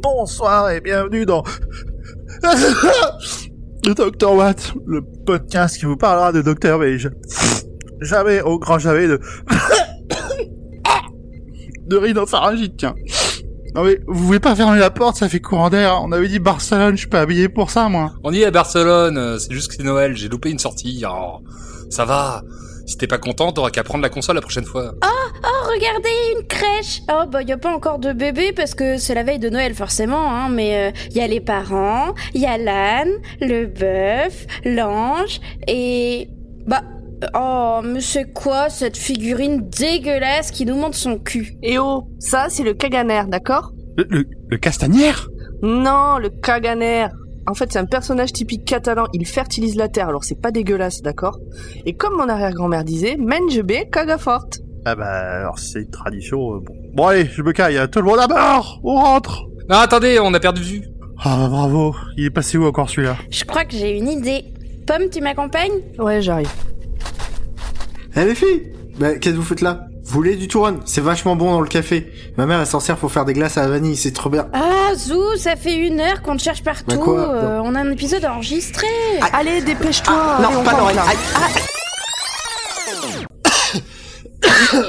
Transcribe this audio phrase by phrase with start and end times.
[0.00, 1.42] Bonsoir et bienvenue dans
[3.84, 6.40] le Dr Watt, le podcast qui vous parlera de
[6.78, 7.08] mais ja-
[8.00, 9.18] jamais au grand jamais de
[11.88, 12.94] de rhinopharyngite, tiens.
[13.74, 16.00] Non mais vous voulez pas fermer la porte, ça fait courant d'air.
[16.04, 18.12] On avait dit Barcelone, je suis pas habillé pour ça moi.
[18.22, 21.02] On y est à Barcelone, euh, c'est juste que c'est Noël, j'ai loupé une sortie.
[21.08, 21.38] Oh,
[21.90, 22.42] ça va.
[22.88, 24.94] Si t'es pas content, t'auras qu'à prendre la console la prochaine fois.
[25.04, 29.14] Oh, regardez, une crèche Oh, bah, y a pas encore de bébé parce que c'est
[29.14, 32.56] la veille de Noël, forcément, hein, mais il y a les parents, il y a
[32.56, 33.12] l'âne,
[33.42, 36.30] le bœuf, l'ange, et...
[36.66, 36.82] Bah...
[37.34, 41.58] Oh, mais c'est quoi cette figurine dégueulasse qui nous montre son cul?
[41.64, 43.72] Et oh, ça c'est le Kaganer, d'accord?
[43.96, 45.28] Le, le, le castanière
[45.60, 47.08] Non, le Kaganer.
[47.48, 51.00] En fait, c'est un personnage typique catalan, il fertilise la terre, alors c'est pas dégueulasse,
[51.00, 51.38] d'accord?
[51.86, 54.60] Et comme mon arrière-grand-mère disait, mange bé, caga forte.
[54.84, 55.06] Ah bah
[55.40, 56.54] alors c'est une tradition.
[56.56, 56.74] euh, bon.
[56.94, 57.88] bon allez, je me caille, hein.
[57.88, 59.46] tout le monde à bord, on rentre.
[59.70, 60.82] Non, attendez, on a perdu de vue.
[61.24, 63.16] Ah bah bravo, il est passé où encore celui-là?
[63.30, 64.44] Je crois que j'ai une idée.
[64.86, 65.82] Pomme, tu m'accompagnes?
[65.98, 66.50] Ouais, j'arrive.
[68.14, 69.87] Eh les filles Bah qu'est-ce que vous faites là?
[70.08, 70.80] Vous voulez du touron?
[70.86, 72.10] C'est vachement bon dans le café.
[72.38, 74.46] Ma mère elle s'en sert pour faire des glaces à la vanille, c'est trop bien.
[74.54, 76.84] Ah, Zou, ça fait une heure qu'on te cherche partout.
[76.88, 78.86] Bah quoi euh, on a un épisode enregistré.
[79.34, 80.70] Allez, dépêche-toi Ah, non, on pas.
[80.72, 80.96] Aïe,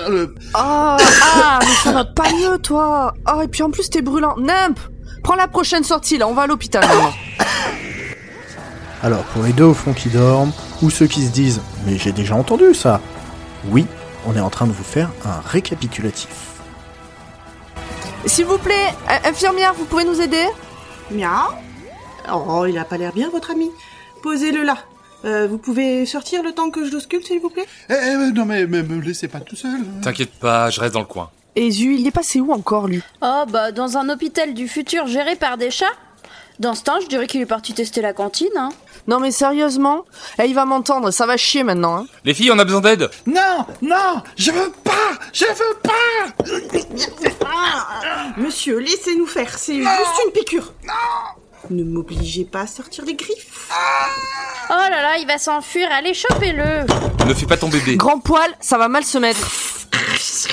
[0.08, 4.02] Le- Ah, ah, mais ça va pas mieux, toi Oh, et puis en plus, t'es
[4.02, 4.36] brûlant.
[4.38, 4.80] Nimp
[5.22, 7.14] Prends la prochaine sortie, là, on va à l'hôpital, maintenant.
[9.04, 12.14] Alors pour les deux au fond qui dorment, ou ceux qui se disent Mais j'ai
[12.14, 13.02] déjà entendu ça
[13.70, 13.86] Oui,
[14.26, 16.30] on est en train de vous faire un récapitulatif.
[18.26, 20.46] S'il vous plaît, euh, infirmière, vous pouvez nous aider?
[21.12, 21.54] Miaou.
[22.32, 23.70] Oh, il a pas l'air bien, votre ami.
[24.22, 24.78] Posez-le là.
[25.26, 27.66] Euh, vous pouvez sortir le temps que je l'ausculte, s'il vous plaît?
[27.90, 29.82] Eh, eh, non mais, mais me laissez pas tout seul.
[30.02, 31.30] T'inquiète pas, je reste dans le coin.
[31.56, 33.02] Et Zu, il est passé où encore, lui?
[33.22, 35.86] Oh, bah, dans un hôpital du futur géré par des chats
[36.60, 38.70] Dans ce temps, je dirais qu'il est parti tester la cantine, hein.
[39.08, 40.04] Non, mais sérieusement?
[40.40, 42.08] Eh, il va m'entendre, ça va chier maintenant, hein.
[42.26, 43.10] Les filles, on a besoin d'aide.
[43.26, 44.92] Non, non, je veux pas,
[45.32, 45.94] je veux pas.
[48.38, 50.74] Monsieur, laissez-nous faire, c'est juste une piqûre.
[51.70, 53.70] Ne m'obligez pas à sortir les griffes.
[54.70, 56.86] Oh là là, il va s'enfuir, allez, chopez-le
[57.26, 57.96] Ne fais pas ton bébé.
[57.96, 59.40] Grand poil, ça va mal se mettre.
[60.20, 60.50] C'est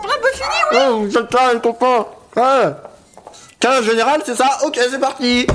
[0.00, 2.72] pas un peu fini Oh, êtes là, je comprends Ouais
[3.60, 5.46] 15 général, c'est ça Ok, c'est parti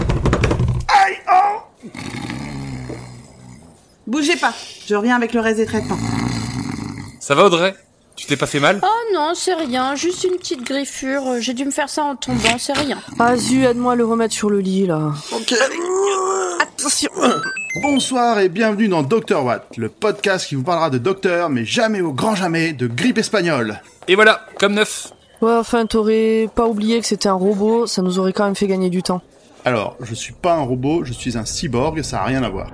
[4.05, 4.53] Bougez pas,
[4.87, 5.97] je reviens avec le reste des traitements.
[7.19, 7.73] Ça va Audrey?
[8.15, 8.79] Tu t'es pas fait mal?
[8.83, 11.39] Oh non, c'est rien, juste une petite griffure.
[11.39, 12.99] J'ai dû me faire ça en tombant, c'est rien.
[13.17, 15.13] Ah, aide-moi à le remettre sur le lit, là.
[15.31, 15.53] Ok.
[16.61, 17.09] Attention
[17.81, 22.01] Bonsoir et bienvenue dans Dr Watt, le podcast qui vous parlera de docteur, mais jamais
[22.01, 23.81] au grand jamais de grippe espagnole.
[24.07, 25.11] Et voilà, comme neuf.
[25.43, 28.65] Ouais, enfin, t'aurais pas oublié que c'était un robot, ça nous aurait quand même fait
[28.65, 29.21] gagner du temps.
[29.65, 32.67] Alors, je suis pas un robot, je suis un cyborg, ça a rien à voir.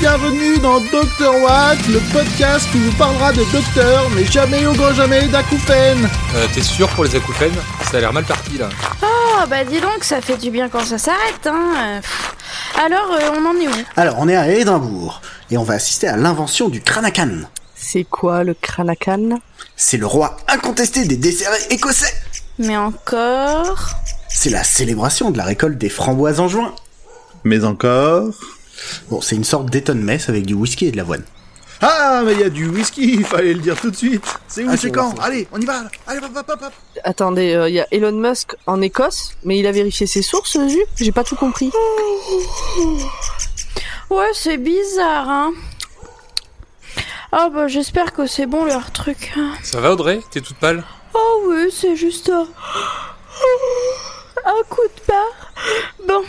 [0.00, 4.92] Bienvenue dans Dr Watt, le podcast qui vous parlera de docteur, mais jamais au grand
[4.94, 6.08] jamais d'acouphènes.
[6.34, 7.54] Euh, T'es sûr pour les acouphènes
[7.90, 8.68] Ça a l'air mal parti là.
[9.02, 11.72] Oh bah dis donc, ça fait du bien quand ça s'arrête, hein.
[11.76, 12.34] Euh, pff.
[12.76, 13.84] Alors, euh, on en est où?
[13.96, 15.20] Alors on est à Édimbourg,
[15.50, 17.42] et on va assister à l'invention du Kranakan.
[17.74, 19.40] C'est quoi, le Kranakan?
[19.76, 22.12] C'est le roi incontesté des desserts écossais
[22.58, 23.90] Mais encore?
[24.28, 26.74] C'est la célébration de la récolte des framboises en juin.
[27.44, 28.34] Mais encore?
[29.10, 31.22] Bon, c'est une sorte d'étonne messe avec du whisky et de l'avoine.
[31.80, 34.24] Ah, mais il y a du whisky, il fallait le dire tout de suite.
[34.48, 35.84] C'est où, Ah, c'est quand Allez, on y va.
[36.08, 36.72] Allez, hop, hop, hop, hop.
[37.04, 40.78] Attendez, il y a Elon Musk en Écosse, mais il a vérifié ses sources, Zu
[40.96, 41.70] J'ai pas tout compris.
[44.10, 45.52] Ouais, c'est bizarre, hein.
[47.30, 49.34] Ah bah j'espère que c'est bon leur truc.
[49.62, 50.20] Ça va Audrey?
[50.30, 50.82] T'es toute pâle?
[51.12, 52.46] Oh oui, c'est juste un...
[54.46, 55.52] un coup de barre.
[56.08, 56.22] Bon.
[56.22, 56.24] Na, na, na, na, na, na, na.
[56.24, 56.28] Na, na, na, na, na.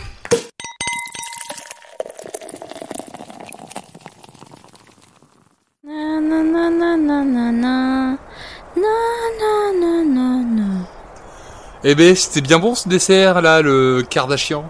[11.82, 14.64] Eh ben, c'était bien bon ce dessert là, le Kardashian.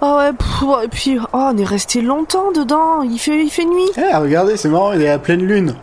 [0.00, 3.50] Ah ouais, pff, ouais, et puis, oh, on est resté longtemps dedans, il fait, il
[3.50, 3.90] fait nuit.
[3.96, 5.76] Eh, regardez, c'est marrant, il est à pleine lune.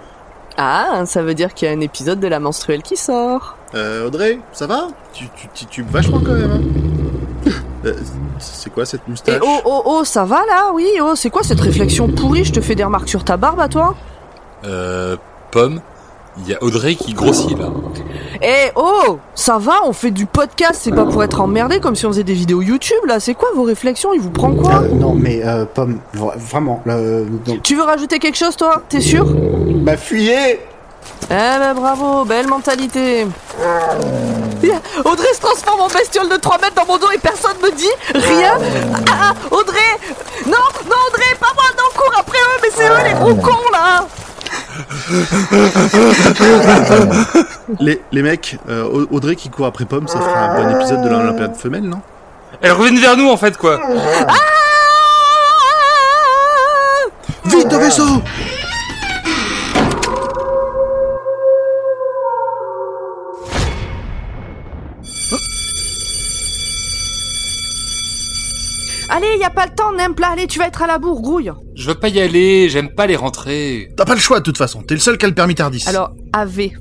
[0.58, 3.56] Ah, ça veut dire qu'il y a un épisode de la menstruelle qui sort.
[3.74, 6.62] Euh, Audrey, ça va tu, tu, tu, tu vachement quand même, hein
[7.86, 7.94] Euh,
[8.40, 11.44] c'est quoi cette Et moustache oh, oh, oh, ça va là Oui, oh, c'est quoi
[11.44, 13.96] cette réflexion pourrie Je te fais des remarques sur ta barbe à toi
[14.66, 15.16] Euh,
[15.52, 15.80] Pomme,
[16.40, 17.68] il y a Audrey qui grossit là.
[18.42, 22.06] Eh oh Ça va On fait du podcast, c'est pas pour être emmerdé comme si
[22.06, 23.20] on faisait des vidéos YouTube là.
[23.20, 26.82] C'est quoi vos réflexions Il vous prend quoi Euh, non, mais euh, Pomme, vra- vraiment,
[26.86, 27.26] là, euh.
[27.64, 28.82] Tu veux rajouter quelque chose toi?
[28.90, 29.26] T'es sûr?
[29.26, 30.60] Bah fuyez
[31.24, 33.26] Eh ben bravo, belle mentalité.
[35.06, 37.86] Audrey se transforme en bestiole de 3 mètres dans mon dos et personne me dit
[38.14, 38.58] rien.
[39.10, 39.78] Ah, ah, Audrey
[40.48, 40.58] Non,
[40.90, 44.06] non Audrey, pas moi, non, cours après eux, mais c'est eux les gros cons là
[47.80, 51.02] les, les mecs, euh, Au- Audrey qui court après Pomme, ça fera un bon épisode
[51.04, 52.02] de l'Olympiade femelle, non?
[52.62, 53.80] Elle revient vers nous en fait quoi.
[57.46, 58.22] Vite au vaisseau
[69.16, 71.50] Allez, y a pas le temps, Nempla, allez, tu vas être à la bourre, grouille.
[71.74, 73.88] Je veux pas y aller, j'aime pas les rentrées.
[73.96, 75.86] T'as pas le choix de toute façon, t'es le seul qui a le permis Tardis.
[75.88, 76.72] Alors, AV.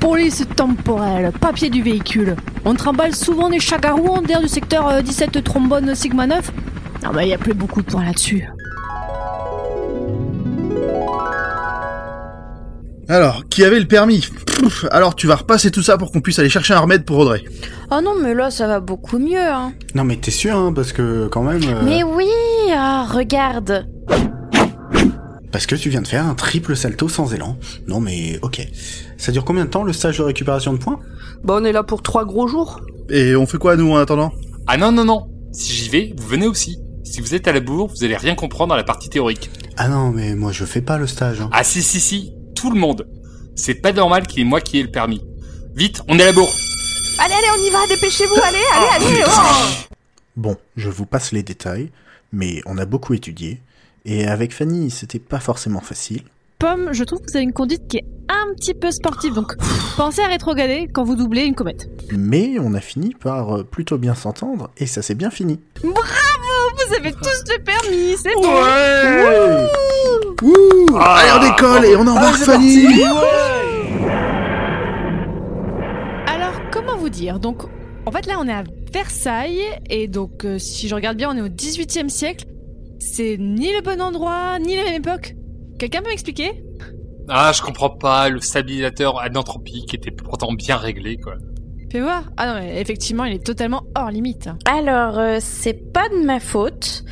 [0.00, 0.44] Police
[1.32, 2.36] papier du véhicule.
[2.64, 6.52] On trimballe souvent des chagarous en dehors du secteur euh, 17 trombone Sigma 9.
[7.04, 8.44] Non mais il y a plus beaucoup de points là-dessus.
[13.08, 14.26] Alors, qui avait le permis?
[14.46, 17.18] Pouf, Alors tu vas repasser tout ça pour qu'on puisse aller chercher un remède pour
[17.18, 17.44] Audrey.
[17.92, 19.72] Oh non, mais là, ça va beaucoup mieux, hein.
[19.94, 21.60] Non, mais t'es sûr, hein, parce que quand même...
[21.62, 22.26] euh, Mais oui,
[22.76, 23.86] ah, regarde.
[25.52, 27.56] Parce que tu viens de faire un triple salto sans élan.
[27.86, 28.66] Non, mais ok.
[29.16, 31.00] Ça dure combien de temps le stage de récupération de points?
[31.44, 32.80] Bah, on est là pour trois gros jours.
[33.08, 34.32] Et on fait quoi nous en attendant?
[34.66, 36.78] Ah non non non, si j'y vais, vous venez aussi.
[37.04, 39.48] Si vous êtes à la bourre, vous allez rien comprendre à la partie théorique.
[39.76, 41.40] Ah non, mais moi je fais pas le stage.
[41.40, 41.48] hein.
[41.52, 43.06] Ah si si si, tout le monde.
[43.54, 45.22] C'est pas normal qu'il y ait moi qui ai le permis.
[45.76, 46.52] Vite, on est à la bourre.
[47.20, 49.22] Allez, allez, on y va, dépêchez-vous, allez, allez, allez.
[49.24, 49.84] oh.
[50.36, 51.90] Bon, je vous passe les détails,
[52.32, 53.60] mais on a beaucoup étudié.
[54.08, 56.22] Et avec Fanny, c'était pas forcément facile.
[56.60, 59.56] Pomme, je trouve que vous avez une conduite qui est un petit peu sportive, donc
[59.96, 61.90] pensez à rétrograder quand vous doublez une comète.
[62.12, 65.58] Mais on a fini par euh, plutôt bien s'entendre, et ça s'est bien fini.
[65.82, 68.42] Vous avez tous le permis, c'est bon.
[68.42, 69.68] Ouais.
[70.42, 73.02] Ouh Allez on décolle et on embarque Fanny.
[76.26, 77.40] Alors, comment vous dire?
[77.40, 77.62] Donc,
[78.06, 78.62] en fait, là, on est à
[78.92, 82.46] Versailles, et donc, euh, si je regarde bien, on est au 18e siècle.
[83.08, 85.36] C'est ni le bon endroit, ni la même époque.
[85.78, 86.64] Quelqu'un peut m'expliquer?
[87.28, 91.34] Ah, je comprends pas, le stabilisateur anantropique était pourtant bien réglé quoi.
[91.90, 92.24] Fais voir.
[92.36, 94.48] Ah non, mais effectivement, il est totalement hors limite.
[94.64, 97.04] Alors, euh, c'est pas de ma faute,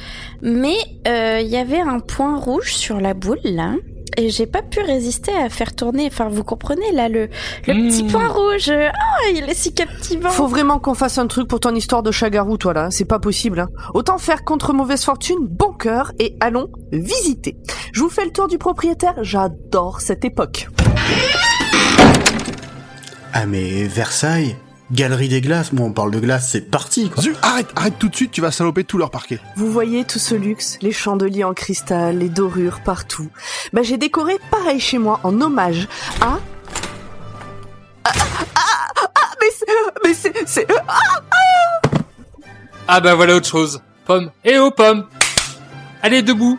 [0.42, 0.76] mais
[1.06, 3.76] euh, il y avait un point rouge sur la boule, là.
[4.16, 7.28] Et j'ai pas pu résister à faire tourner, enfin vous comprenez là, le,
[7.66, 7.88] le Mmh.
[7.88, 8.70] petit point rouge.
[8.70, 10.30] Ah, il est si captivant.
[10.30, 12.88] Faut vraiment qu'on fasse un truc pour ton histoire de chagarou, toi là.
[12.90, 13.60] C'est pas possible.
[13.60, 13.68] Hein.
[13.94, 17.56] Autant faire contre mauvaise fortune, bon cœur, et allons visiter.
[17.92, 19.14] Je vous fais le tour du propriétaire.
[19.22, 20.68] J'adore cette époque.
[23.32, 24.56] Ah mais Versailles
[24.94, 27.20] Galerie des glaces, moi on parle de glace, c'est parti quoi.
[27.20, 29.40] Zu, arrête, arrête tout de suite, tu vas saloper tout leur parquet.
[29.56, 33.28] Vous voyez tout ce luxe, les chandeliers en cristal, les dorures partout.
[33.72, 35.88] Bah j'ai décoré pareil chez moi en hommage
[36.20, 36.38] à.
[38.04, 38.12] Ah,
[38.54, 39.66] ah, ah, mais c'est,
[40.04, 41.20] mais c'est, c'est, ah,
[42.86, 43.82] Ah bah voilà autre chose.
[44.04, 44.30] Pomme.
[44.44, 45.08] Eh oh pomme
[46.02, 46.56] Allez debout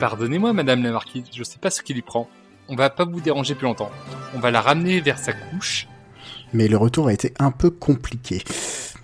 [0.00, 2.28] Pardonnez-moi madame la marquise, je sais pas ce qui lui prend.
[2.68, 3.92] On va pas vous déranger plus longtemps.
[4.34, 5.86] On va la ramener vers sa couche.
[6.52, 8.42] Mais le retour a été un peu compliqué.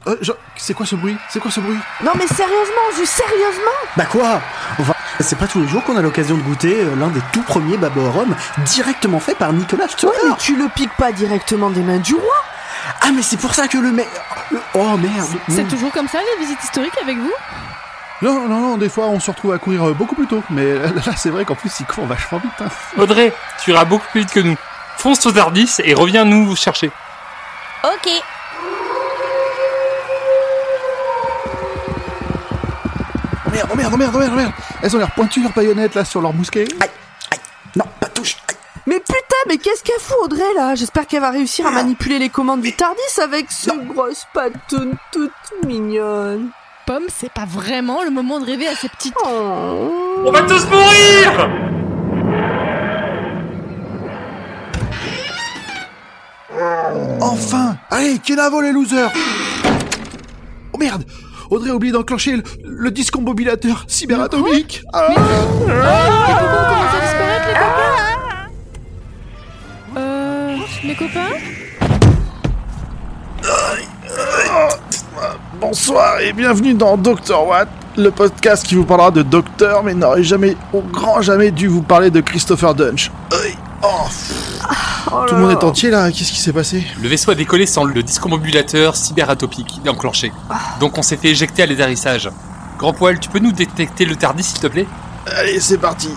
[0.06, 1.16] Euh, je- C'est quoi ce bruit?
[1.28, 1.76] C'est quoi ce bruit?
[2.04, 3.76] Non mais sérieusement, juste sérieusement.
[3.96, 4.40] Bah quoi?
[4.78, 7.42] Enfin, c'est pas tous les jours qu'on a l'occasion de goûter euh, l'un des tout
[7.42, 8.34] premiers au rhum
[8.66, 10.14] directement fait par Nicolas Stoller.
[10.28, 12.34] Mais tu le piques pas directement des mains du roi.
[13.00, 14.06] Ah mais c'est pour ça que le mec...
[14.52, 15.68] le- Oh merde C'est non.
[15.68, 17.32] toujours comme ça les visites historiques avec vous?
[18.22, 20.42] Non, non, non, des fois on se retrouve à courir euh, beaucoup plus tôt.
[20.50, 22.52] Mais là, là, c'est vrai qu'en plus il court vachement vite.
[22.60, 22.68] Hein.
[22.96, 23.32] Audrey,
[23.64, 24.56] tu iras beaucoup plus vite que nous.
[24.98, 26.90] Fonce au Tardis et reviens nous chercher.
[27.86, 28.10] Ok.
[33.46, 34.52] Oh merde, oh merde, oh merde, oh merde, oh merde
[34.82, 36.66] Elles ont l'air pointues leurs baïonnettes là sur leur mousquet.
[37.76, 38.56] Non, pas touche Aïe.
[38.86, 40.74] Mais putain, mais qu'est-ce qu'elle fout Audrey là?
[40.74, 45.30] J'espère qu'elle va réussir à manipuler les commandes du Tardis avec ce grosse patounes toute
[45.64, 46.50] mignonne.
[46.86, 49.14] Pomme, c'est pas vraiment le moment de rêver à ces petites...
[49.24, 50.24] Oh.
[50.24, 51.85] On va tous mourir
[57.20, 59.10] Enfin Allez, Kenavo les losers
[60.72, 61.04] Oh merde
[61.50, 65.06] Audrey a oublié d'enclencher le, le discombobulateur cyberatomique Ah.
[65.08, 65.36] Disparaître,
[67.24, 67.56] les copains
[69.96, 70.56] Euh...
[70.84, 71.36] Les copains
[75.60, 80.22] Bonsoir et bienvenue dans Dr Watt, le podcast qui vous parlera de docteur mais n'aurait
[80.22, 83.10] jamais, au grand jamais dû vous parler de Christopher Dunch.
[83.32, 83.54] Aïe.
[83.82, 83.88] Oh,
[85.12, 87.66] Oh tout le monde est entier là, qu'est-ce qui s'est passé Le vaisseau a décollé
[87.66, 90.32] sans le discombobulateur cyberatopique enclenché.
[90.80, 92.28] Donc on s'est fait éjecter à l'atterrissage.
[92.78, 94.86] Grand poil, tu peux nous détecter le TARDIS s'il te plaît?
[95.38, 96.10] Allez, c'est parti.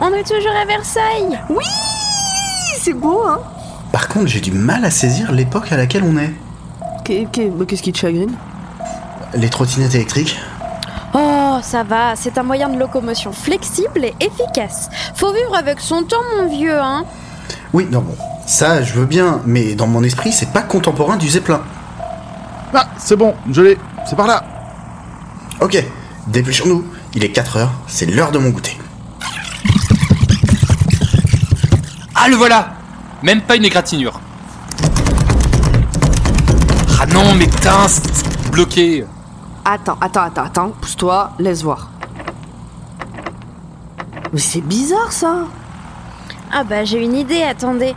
[0.00, 1.38] On est toujours à Versailles.
[2.80, 3.40] C'est beau, hein.
[3.92, 6.32] Par contre, j'ai du mal à saisir l'époque à laquelle on est.
[7.08, 8.32] Bah, Qu'est-ce qui te chagrine?
[9.34, 10.38] Les trottinettes électriques
[11.54, 14.88] Oh, ça va, c'est un moyen de locomotion flexible et efficace.
[15.14, 17.04] Faut vivre avec son temps, mon vieux, hein
[17.74, 18.16] Oui, non bon.
[18.46, 21.60] Ça, je veux bien, mais dans mon esprit, c'est pas contemporain du Zeppelin.
[22.72, 23.78] Ah, c'est bon, je l'ai,
[24.08, 24.42] c'est par là
[25.60, 25.76] Ok,
[26.28, 26.86] dépêchons-nous.
[27.14, 28.78] Il est 4 heures, c'est l'heure de mon goûter.
[32.14, 32.72] Ah le voilà
[33.22, 34.20] Même pas une égratignure.
[36.98, 39.04] Ah non mais putain, c'est bloqué
[39.64, 41.88] Attends, attends, attends, attends, pousse-toi, laisse voir.
[44.32, 45.46] Mais c'est bizarre ça
[46.50, 47.94] Ah bah j'ai une idée, attendez.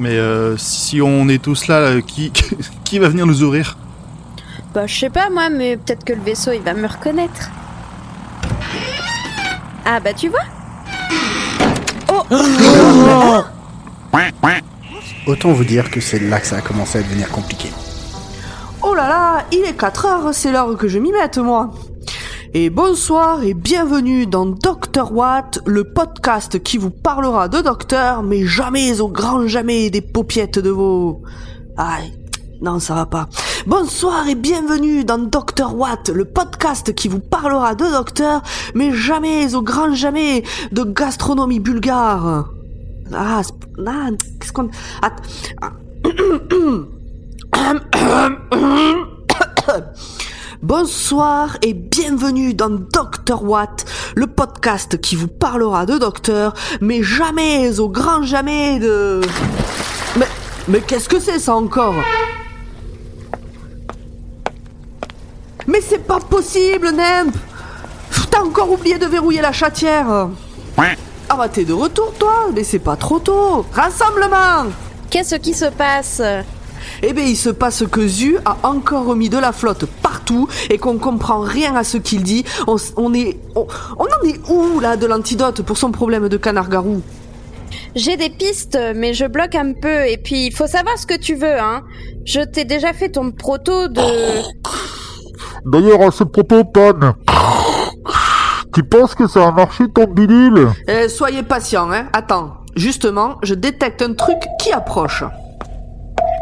[0.00, 2.32] Mais euh, si on est tous là, euh, qui,
[2.84, 3.76] qui va venir nous ouvrir?
[4.74, 7.50] Bah je sais pas moi, mais peut-être que le vaisseau il va me reconnaître.
[9.84, 10.40] Ah bah tu vois?
[15.26, 17.70] Autant vous dire que c'est là que ça a commencé à devenir compliqué.
[19.50, 21.70] Il est 4 heures, c'est l'heure que je m'y mette moi.
[22.52, 28.44] Et bonsoir et bienvenue dans Dr Watt, le podcast qui vous parlera de docteur, mais
[28.44, 31.22] jamais au grand jamais des paupiettes de vos...
[31.78, 32.12] Aïe,
[32.60, 33.30] non ça va pas.
[33.66, 38.42] Bonsoir et bienvenue dans Dr Watt, le podcast qui vous parlera de docteur,
[38.74, 40.42] mais jamais au grand jamais
[40.72, 42.50] de gastronomie bulgare.
[43.14, 43.40] Ah,
[43.86, 44.68] ah qu'est-ce qu'on...
[45.00, 45.12] Ah.
[50.62, 57.80] Bonsoir et bienvenue dans Dr Watt, le podcast qui vous parlera de docteur, mais jamais
[57.80, 59.20] au grand jamais de...
[60.16, 60.28] Mais,
[60.68, 61.94] mais qu'est-ce que c'est ça encore?
[65.66, 67.34] Mais c'est pas possible, Nemp
[68.30, 70.28] T'as encore oublié de verrouiller la chatière!
[71.28, 73.64] Ah bah t'es de retour toi, mais c'est pas trop tôt!
[73.72, 74.66] Rassemblement!
[75.10, 76.20] Qu'est-ce qui se passe?
[77.02, 80.78] Eh bien, il se passe que Zu a encore remis de la flotte partout et
[80.78, 82.44] qu'on comprend rien à ce qu'il dit.
[82.66, 83.66] On, est, on,
[83.98, 87.02] on en est où là de l'antidote pour son problème de canard-garou?
[87.96, 90.06] J'ai des pistes, mais je bloque un peu.
[90.06, 91.82] Et puis, il faut savoir ce que tu veux, hein.
[92.24, 94.00] Je t'ai déjà fait ton proto de...
[95.64, 96.92] D'ailleurs, à ce propos, Pan,
[98.72, 100.68] tu penses que ça a marché ton bidule?
[100.86, 102.06] Eh, Soyez patient, hein.
[102.12, 105.24] Attends, justement, je détecte un truc qui approche.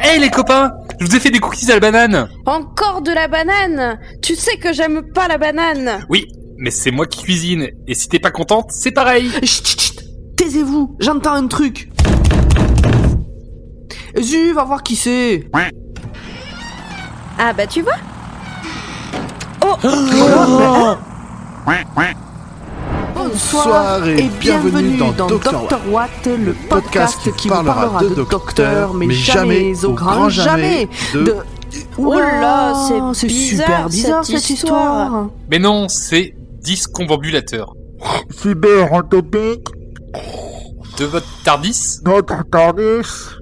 [0.01, 2.29] Hey les copains Je vous ai fait des cookies à la banane.
[2.47, 3.99] Encore de la banane.
[4.23, 6.05] Tu sais que j'aime pas la banane.
[6.09, 6.27] Oui,
[6.57, 9.31] mais c'est moi qui cuisine, et si t'es pas contente, c'est pareil.
[9.43, 10.01] Chut, chut, chut.
[10.37, 11.91] Taisez-vous, j'entends un truc.
[14.21, 15.49] Zu, va voir qui c'est.
[17.39, 17.93] Ah bah tu vois
[23.19, 29.85] Bonsoir et bienvenue dans, Dr Watt, le podcast qui vous parlera de docteur, mais jamais
[29.85, 31.35] au grand jamais de...
[31.99, 32.75] Oh là,
[33.13, 35.31] c'est super bizarre cette cette histoire.
[35.51, 37.75] Mais non, c'est discombobulateur.
[38.31, 39.67] Cyberatomique,
[40.99, 43.41] De votre TARDIS notre TARDIS,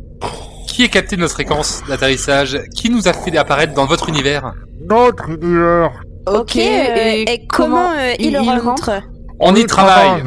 [0.67, 4.55] Qui a capté notre fréquence d'atterrissage Qui nous a fait apparaître dans votre univers
[4.89, 5.93] notre univers.
[6.27, 9.03] Ok, et, comment, euh, il, rentre,
[9.41, 10.23] On y travaille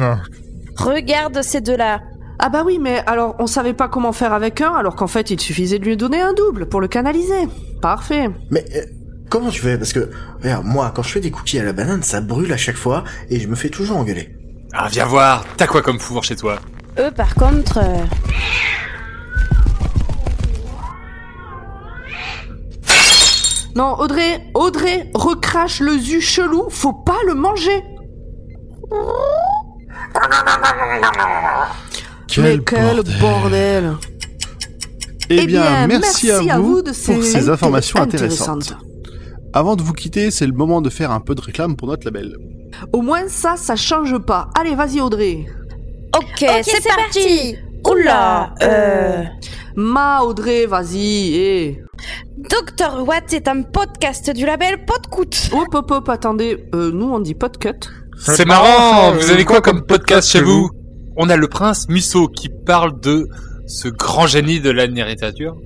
[0.76, 2.00] Regarde ces deux-là.
[2.38, 5.30] Ah bah oui, mais alors on savait pas comment faire avec un, alors qu'en fait
[5.30, 7.48] il suffisait de lui donner un double pour le canaliser.
[7.82, 8.30] Parfait.
[8.50, 8.82] Mais euh,
[9.28, 9.76] comment tu fais?
[9.76, 10.10] Parce que,
[10.42, 13.04] regarde, moi, quand je fais des cookies à la banane, ça brûle à chaque fois
[13.28, 14.34] et je me fais toujours engueuler.
[14.72, 16.58] Ah, viens voir, t'as quoi comme four chez toi?
[16.98, 17.78] Eux, par contre...
[17.78, 18.04] euh,
[23.76, 27.84] Non, Audrey, Audrey, recrache le zu chelou, faut pas le manger.
[32.38, 33.96] Mais quel bordel.
[35.28, 38.62] Eh bien, merci, à vous, de pour ces informations intéressantes.
[38.62, 38.86] intéressantes.
[39.52, 42.04] Avant de vous quitter, c'est le moment de faire un peu de réclame pour notre
[42.04, 42.36] label.
[42.92, 44.48] Au moins ça, ça change pas.
[44.58, 45.46] Allez, vas-y Audrey.
[46.16, 47.56] Ok, c'est parti
[47.88, 49.24] Oula, euh...
[49.76, 51.34] Ma Audrey, vas-y.
[51.34, 51.82] eh.
[52.36, 55.50] Dr Watt est un podcast du label Podcoot.
[55.52, 57.88] Hop hop hop, attendez, euh, nous on dit podcut.
[58.20, 60.70] C'est marrant, vous avez quoi comme podcast chez vous
[61.16, 63.28] On a le prince Musso qui parle de
[63.66, 65.56] ce grand génie de la littérature.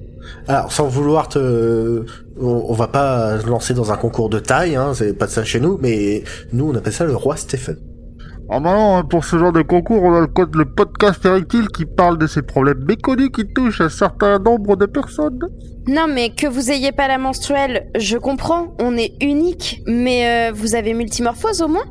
[0.49, 2.05] Alors, sans vouloir te...
[2.41, 5.31] On, on va pas se lancer dans un concours de taille, hein, c'est pas de
[5.31, 7.77] ça chez nous, mais nous on appelle ça le roi Stephen.
[8.51, 11.25] Ah bah non, hein, pour ce genre de concours, on a le, code- le podcast
[11.25, 15.39] érectile qui parle de ces problèmes méconnus qui touchent un certain nombre de personnes.
[15.87, 20.53] Non mais que vous ayez pas la menstruelle, je comprends, on est unique, mais euh,
[20.55, 21.85] vous avez multimorphose au moins?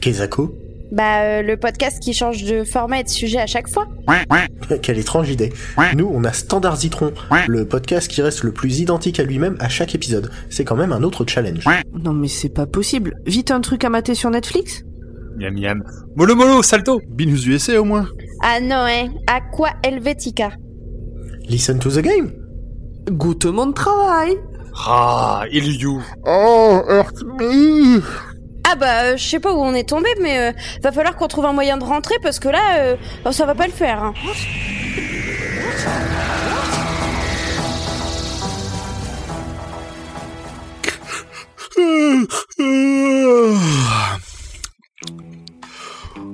[0.00, 0.54] Kezako
[0.92, 3.86] Bah euh, le podcast qui change de format et de sujet à chaque fois.
[4.82, 5.52] Quelle étrange idée.
[5.96, 7.12] Nous, on a Standard Zitron,
[7.48, 10.30] le podcast qui reste le plus identique à lui-même à chaque épisode.
[10.50, 11.64] C'est quand même un autre challenge.
[11.92, 13.16] Non mais c'est pas possible.
[13.26, 14.82] Vite un truc à mater sur Netflix?
[15.36, 15.82] Miam miam.
[16.14, 18.06] Molo molo, salto Binous USA au moins.
[18.42, 20.50] Ah non hein, Aqua Helvetica.
[21.48, 22.32] Listen to the game
[23.10, 24.36] Goûte mon travail
[24.86, 26.00] Ah, il you.
[26.24, 28.00] Oh, Earth Me
[28.64, 30.52] Ah bah euh, je sais pas où on est tombé, mais euh,
[30.82, 33.54] va falloir qu'on trouve un moyen de rentrer parce que là, euh, oh, ça va
[33.54, 34.02] pas le faire.
[34.02, 34.14] hein.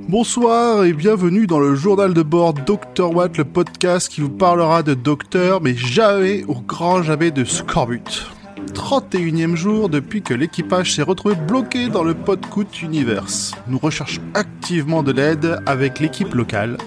[0.09, 4.83] Bonsoir et bienvenue dans le journal de bord Dr Watt, le podcast qui vous parlera
[4.83, 8.27] de docteur, mais jamais au grand jamais de scorbut.
[8.75, 13.53] 31e jour depuis que l'équipage s'est retrouvé bloqué dans le Podcoot Universe.
[13.67, 16.79] Nous recherchons activement de l'aide avec l'équipe locale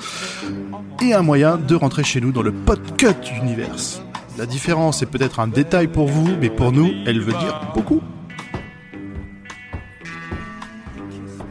[1.02, 4.02] et un moyen de rentrer chez nous dans le Podcut Universe.
[4.38, 8.02] La différence est peut-être un détail pour vous, mais pour nous, elle veut dire beaucoup.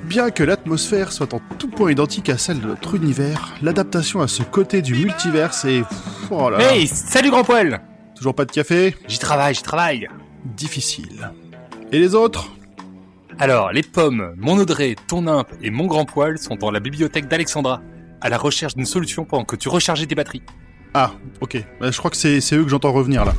[0.05, 4.29] Bien que l'atmosphère soit en tout point identique à celle de notre univers, l'adaptation à
[4.29, 5.85] ce côté du multiverse est...
[6.31, 7.81] Oh Hey, salut grand poil
[8.21, 10.07] toujours pas de café J'y travaille, j'y travaille.
[10.45, 11.33] Difficile.
[11.91, 12.53] Et les autres
[13.39, 17.29] Alors, les pommes, mon Audrey, ton imp et mon grand poil sont dans la bibliothèque
[17.29, 17.81] d'Alexandra,
[18.21, 20.43] à la recherche d'une solution pendant que tu rechargeais tes batteries.
[20.93, 21.65] Ah, ok.
[21.81, 23.33] Bah, je crois que c'est c'est eux que j'entends revenir là.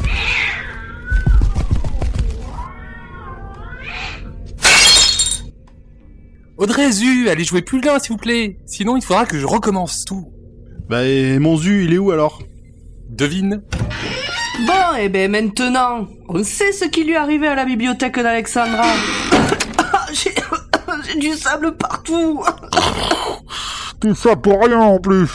[6.58, 10.06] Audrey, Zu, allez jouer plus loin s'il vous plaît, sinon il faudra que je recommence
[10.06, 10.34] tout.
[10.90, 12.42] Bah et mon Zu, il est où alors?
[13.10, 13.62] Devine
[14.66, 18.86] Bon, et ben maintenant, on sait ce qui lui est arrivé à la bibliothèque d'Alexandra.
[19.94, 20.06] Ah,
[21.06, 22.44] J'ai du sable partout.
[24.02, 25.30] Tout ça pour rien en plus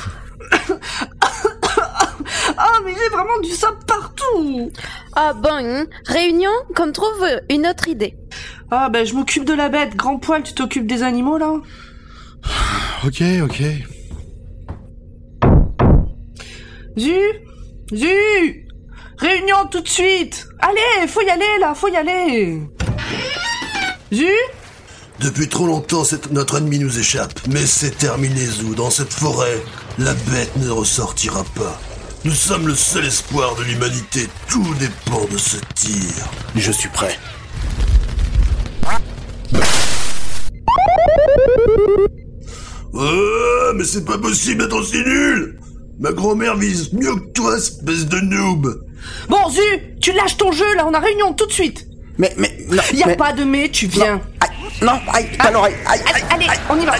[2.59, 4.71] Ah, mais j'ai vraiment du sable partout.
[5.15, 5.85] Ah bon, hein.
[6.07, 8.17] réunion, qu'on trouve une autre idée.
[8.71, 9.97] Ah, ben je m'occupe de la bête.
[9.97, 11.55] Grand poil, tu t'occupes des animaux là
[13.07, 13.63] Ok, ok.
[16.97, 17.19] Zu
[17.93, 18.66] Zu
[19.19, 22.61] Réunion tout de suite Allez, faut y aller là, faut y aller
[24.13, 24.27] Zu
[25.21, 27.33] Depuis trop longtemps, cette- notre ennemi nous échappe.
[27.49, 28.75] Mais c'est terminé, Zou.
[28.75, 29.63] Dans cette forêt,
[29.99, 31.81] la bête ne ressortira pas.
[32.25, 34.29] Nous sommes le seul espoir de l'humanité.
[34.49, 36.13] Tout dépend de ce tir.
[36.55, 37.17] Je suis prêt.
[42.93, 45.59] Oh, mais c'est pas possible d'être aussi nul
[45.99, 48.83] Ma grand-mère vise mieux que toi, espèce de noob
[49.29, 49.61] Bon, Zu,
[50.01, 51.87] tu lâches ton jeu là, on a réunion tout de suite
[52.19, 54.51] Mais, mais, non, Y a mais- pas de mais, tu viens Aïe,
[54.83, 56.95] non, aïe, pas l'oreille, aïe, aïe, Allez, on y va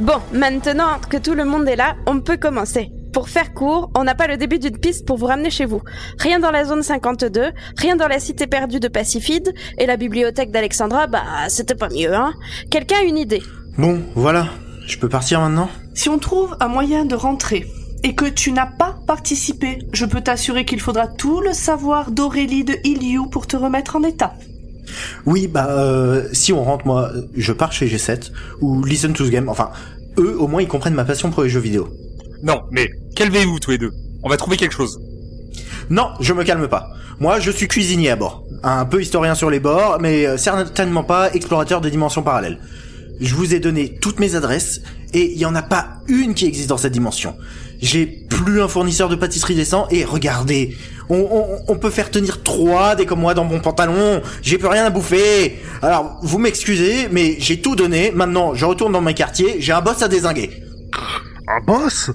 [0.00, 2.90] Bon, maintenant que tout le monde est là, on peut commencer.
[3.12, 5.82] Pour faire court, on n'a pas le début d'une piste pour vous ramener chez vous.
[6.18, 10.50] Rien dans la zone 52, rien dans la cité perdue de Pacifide, et la bibliothèque
[10.50, 12.32] d'Alexandra, bah c'était pas mieux, hein.
[12.70, 13.42] Quelqu'un a une idée?
[13.78, 14.48] Bon, voilà.
[14.88, 15.70] Je peux partir maintenant?
[15.94, 17.64] Si on trouve un moyen de rentrer
[18.04, 22.62] et que tu n'as pas participé, je peux t'assurer qu'il faudra tout le savoir d'Aurélie
[22.62, 24.34] de Iliou pour te remettre en état.
[25.24, 29.30] Oui, bah, euh, si on rentre, moi, je pars chez G7, ou Listen to the
[29.30, 29.70] Game, enfin,
[30.18, 31.88] eux, au moins, ils comprennent ma passion pour les jeux vidéo.
[32.42, 33.92] Non, mais calmez-vous tous les deux.
[34.22, 35.00] On va trouver quelque chose.
[35.88, 36.90] Non, je me calme pas.
[37.20, 38.44] Moi, je suis cuisinier à bord.
[38.62, 42.58] Un peu historien sur les bords, mais euh, certainement pas explorateur de dimensions parallèles.
[43.20, 44.82] Je vous ai donné toutes mes adresses,
[45.14, 47.34] et il y en a pas une qui existe dans cette dimension.
[47.84, 50.74] J'ai plus un fournisseur de pâtisserie décent, et regardez,
[51.10, 54.68] on, on, on peut faire tenir trois des comme moi dans mon pantalon, j'ai plus
[54.68, 55.58] rien à bouffer.
[55.82, 59.82] Alors, vous m'excusez, mais j'ai tout donné, maintenant je retourne dans mes quartiers, j'ai un
[59.82, 60.48] boss à désinguer.
[61.46, 62.10] Un boss?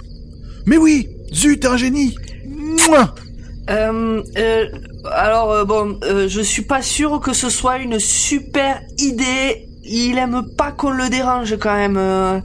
[0.66, 2.16] Mais oui Zut, t'es un génie
[2.48, 3.14] Mouah
[3.70, 4.66] Euh, euh,
[5.12, 9.68] alors euh, bon, euh, je suis pas sûr que ce soit une super idée.
[9.84, 11.98] Il aime pas qu'on le dérange quand même.
[11.98, 12.40] euh,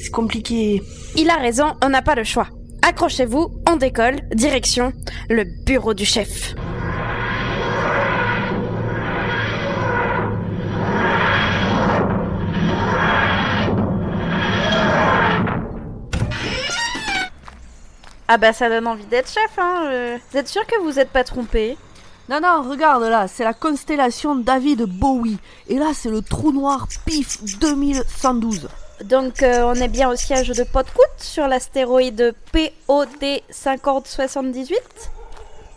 [0.00, 0.82] c'est compliqué.
[1.20, 2.46] Il a raison, on n'a pas le choix.
[2.80, 4.92] accrochez-vous, on décolle, direction
[5.28, 6.54] le bureau du chef.
[18.28, 19.86] Ah bah ça donne envie d'être chef, hein.
[19.86, 20.18] euh.
[20.30, 21.76] Vous êtes sûr que vous êtes pas trompé?
[22.28, 25.38] Non, non, regarde là, c'est la constellation David Bowie.
[25.66, 28.68] Et là, c'est le trou noir PIF 2112.
[29.04, 34.80] Donc euh, on est bien au siège de Podcout sur l'astéroïde POD 5078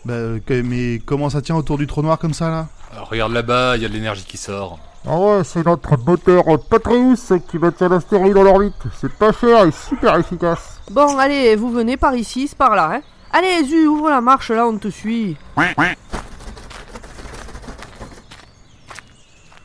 [0.04, 2.68] Bah, euh, mais comment ça tient autour du trou noir comme ça là?
[2.92, 4.78] Alors, regarde là-bas, il y a de l'énergie qui sort.
[5.06, 8.74] Ah ouais, c'est notre moteur Patreus qui maintient l'astéroïde en orbite.
[9.00, 10.80] C'est pas cher et super efficace.
[10.90, 13.00] Bon, allez, vous venez par ici, c'est par là, hein.
[13.32, 15.36] Allez, Zu, ouvre la marche, là, on te suit.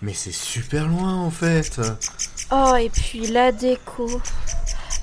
[0.02, 1.82] Mais c'est super loin en fait.
[2.52, 4.10] Oh et puis la déco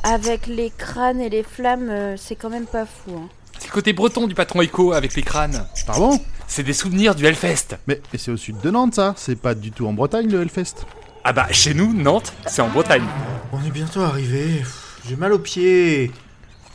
[0.03, 3.13] avec les crânes et les flammes, euh, c'est quand même pas fou.
[3.17, 3.29] Hein.
[3.59, 5.67] C'est le côté breton du patron Echo avec les crânes.
[5.87, 6.21] Pardon?
[6.47, 7.79] C'est des souvenirs du Hellfest.
[7.87, 10.43] Mais, mais c'est au sud de Nantes ça, c'est pas du tout en Bretagne le
[10.43, 10.87] Hellfest?
[11.23, 13.05] Ah bah, chez nous, Nantes, c'est en Bretagne.
[13.53, 14.63] On est bientôt arrivé.
[15.09, 16.11] J'ai mal aux pieds.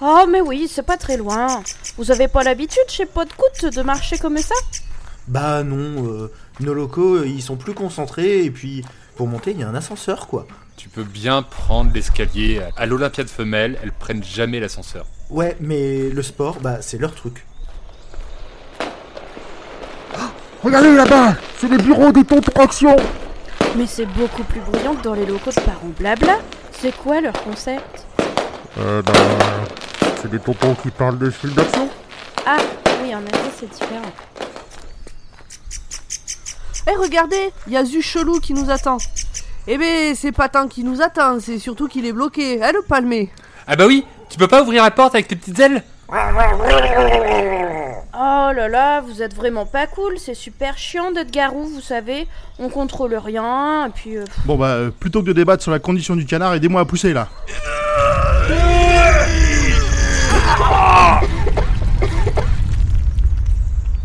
[0.01, 1.63] Oh mais oui, c'est pas très loin.
[1.97, 4.55] Vous avez pas l'habitude chez Podcout de marcher comme ça?
[5.27, 8.83] Bah non, euh, nos locaux euh, ils sont plus concentrés et puis
[9.19, 10.47] pour monter il y a un ascenseur quoi.
[10.77, 12.61] Tu peux bien prendre l'escalier.
[12.77, 15.07] À l'Olympiade femelle, elles prennent jamais l'ascenseur.
[15.29, 17.45] Ouais, mais le sport, bah c'est leur truc.
[20.63, 22.95] Regardez là-bas, c'est les bureaux des tontons action.
[23.75, 26.37] Mais c'est beaucoup plus bruyant que dans les locaux de parents blabla.
[26.71, 28.07] C'est quoi leur concept?
[28.77, 29.11] Euh, bah,
[30.21, 31.89] c'est des tontons qui parlent de films d'action.
[32.45, 32.59] Ah
[33.03, 34.13] oui, en effet, c'est différent.
[36.89, 38.97] Eh, regardez, il y a Zu Chelou qui nous attend.
[39.67, 42.81] Eh ben, c'est pas tant qu'il nous attend, c'est surtout qu'il est bloqué, hein, le
[42.81, 43.29] palmé
[43.67, 46.15] Ah bah oui, tu peux pas ouvrir la porte avec tes petites ailes Oh
[48.51, 52.27] là là, vous êtes vraiment pas cool, c'est super chiant d'être garou, vous savez.
[52.57, 54.17] On contrôle rien, et puis...
[54.17, 54.25] euh.
[54.45, 57.13] Bon bah, euh, plutôt que de débattre sur la condition du canard, aidez-moi à pousser
[57.13, 57.27] là.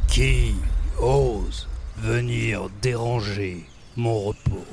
[0.09, 0.55] Qui
[1.01, 1.64] ose
[2.05, 3.65] venir déranger
[3.97, 4.65] mon repos.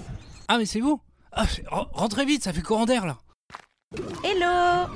[0.50, 1.00] Ah mais c'est vous?
[1.32, 1.46] Ah,
[1.94, 3.18] Rentrez vite, ça fait courant d'air là.
[4.22, 4.92] Hello.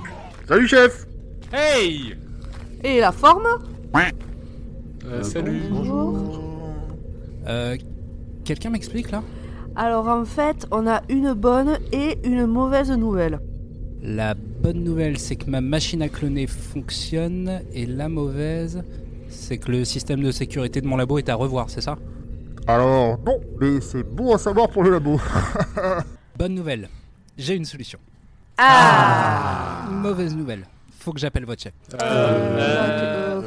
[0.45, 1.07] Salut chef.
[1.53, 2.17] Hey.
[2.83, 3.47] Et la forme?
[5.05, 5.61] Euh, Salut.
[7.47, 7.77] Euh...
[8.43, 9.23] Quelqu'un m'explique là?
[9.77, 13.39] Alors en fait, on a une bonne et une mauvaise nouvelle.
[14.01, 18.83] La bonne nouvelle c'est que ma machine à cloner fonctionne et la mauvaise
[19.29, 21.97] c'est que le système de sécurité de mon labo est à revoir, c'est ça?
[22.67, 25.19] Alors, non, mais c'est bon à savoir pour le labo.
[26.37, 26.89] Bonne nouvelle,
[27.37, 27.99] j'ai une solution.
[28.57, 30.65] Ah Mauvaise nouvelle,
[30.99, 31.73] faut que j'appelle votre chef.
[32.01, 33.41] Euh,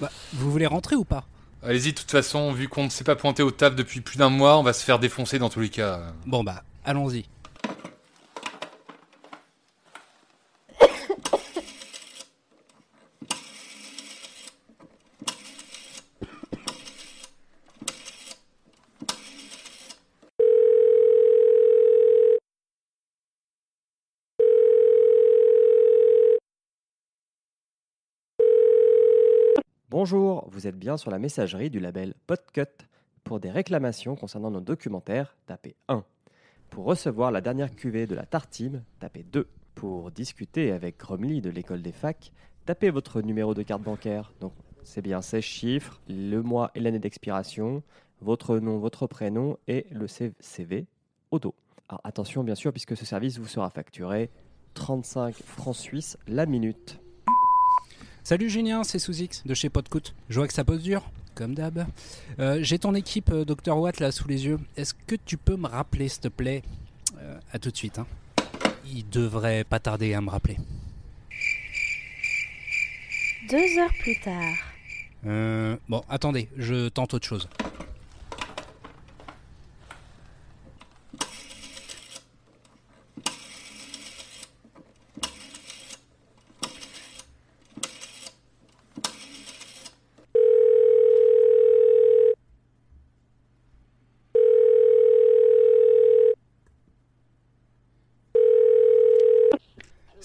[0.00, 1.24] Bah, vous voulez rentrer ou pas?
[1.62, 4.28] Allez-y, de toute façon, vu qu'on ne s'est pas pointé au taf depuis plus d'un
[4.28, 6.12] mois, on va se faire défoncer dans tous les cas.
[6.26, 7.24] Bon bah, allons-y.
[30.04, 32.66] Bonjour, vous êtes bien sur la messagerie du label Podcut.
[33.24, 36.04] Pour des réclamations concernant nos documentaires, tapez 1.
[36.68, 39.48] Pour recevoir la dernière cuvée de la Tartime, tapez 2.
[39.74, 42.32] Pour discuter avec Gromly de l'école des facs,
[42.66, 44.34] tapez votre numéro de carte bancaire.
[44.40, 47.82] Donc c'est bien 16 chiffres, le mois et l'année d'expiration,
[48.20, 50.84] votre nom, votre prénom et le CV
[51.30, 51.54] au dos.
[51.88, 54.28] Alors attention bien sûr puisque ce service vous sera facturé
[54.74, 57.00] 35 francs suisses la minute.
[58.24, 60.14] Salut Julien, c'est Sous-X de chez Podcout.
[60.30, 61.02] Je vois que ça pose dur,
[61.34, 61.86] comme d'hab.
[62.38, 64.58] Euh, J'ai ton équipe euh, Dr Watt là sous les yeux.
[64.76, 66.62] Est-ce que tu peux me rappeler s'il te plaît
[67.18, 67.98] Euh, À tout de suite.
[67.98, 68.06] Hein.
[68.86, 70.56] Il devrait pas tarder à me rappeler.
[73.50, 74.54] Deux heures plus tard.
[75.26, 77.48] Euh, bon, attendez, je tente autre chose.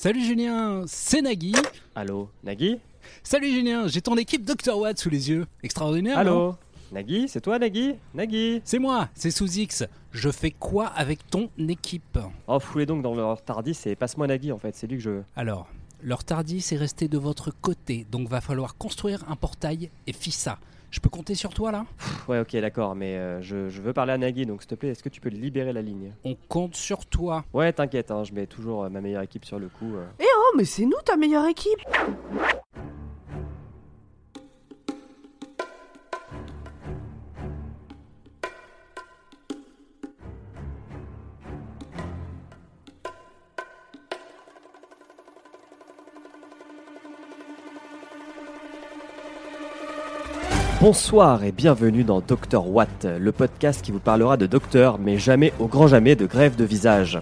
[0.02, 1.52] Salut Julien, c'est Nagui.
[1.94, 2.80] Allô, Nagui
[3.22, 5.46] Salut Julien, j'ai ton équipe Dr Watt sous les yeux.
[5.62, 6.18] Extraordinaire.
[6.18, 6.56] Allô
[6.94, 9.84] Nagui, c'est toi Nagui Nagui C'est moi, c'est sous X.
[10.14, 12.18] Je fais quoi avec ton équipe?
[12.48, 15.10] Oh, foulez donc dans leur tardis et passe-moi Nagui en fait, c'est lui que je
[15.10, 15.24] veux.
[15.36, 15.68] Alors,
[16.02, 20.60] Leur Tardis est resté de votre côté, donc va falloir construire un portail et FISA.
[20.92, 21.86] Je peux compter sur toi là?
[22.28, 24.90] Ouais, ok, d'accord, mais euh, je, je veux parler à Nagui, donc s'il te plaît,
[24.90, 26.14] est-ce que tu peux libérer la ligne?
[26.24, 27.46] On compte sur toi.
[27.54, 29.96] Ouais, t'inquiète, hein, je mets toujours euh, ma meilleure équipe sur le coup.
[29.96, 30.06] euh.
[30.20, 31.80] Eh oh, mais c'est nous ta meilleure équipe
[50.82, 55.52] Bonsoir et bienvenue dans Dr Watt, le podcast qui vous parlera de docteur, mais jamais
[55.60, 57.20] au grand jamais de grève de visage.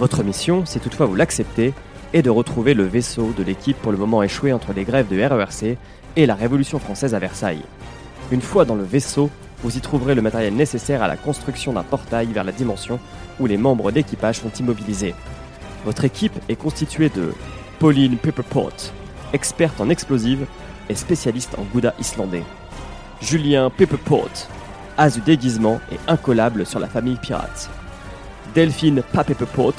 [0.00, 1.74] Votre mission, si toutefois vous l'acceptez,
[2.12, 5.16] est de retrouver le vaisseau de l'équipe pour le moment échoué entre les grèves de
[5.16, 5.78] RERC
[6.16, 7.62] et la Révolution française à Versailles.
[8.32, 9.30] Une fois dans le vaisseau,
[9.62, 12.98] vous y trouverez le matériel nécessaire à la construction d'un portail vers la dimension
[13.38, 15.14] où les membres d'équipage sont immobilisés.
[15.84, 17.32] Votre équipe est constituée de
[17.78, 18.90] Pauline Pepperpot,
[19.32, 20.46] experte en explosives
[20.88, 22.42] et spécialiste en gouda islandais.
[23.22, 24.48] Julien Pepperpot,
[24.98, 27.70] as du déguisement et incollable sur la famille pirate.
[28.52, 29.74] Delphine Papepepot,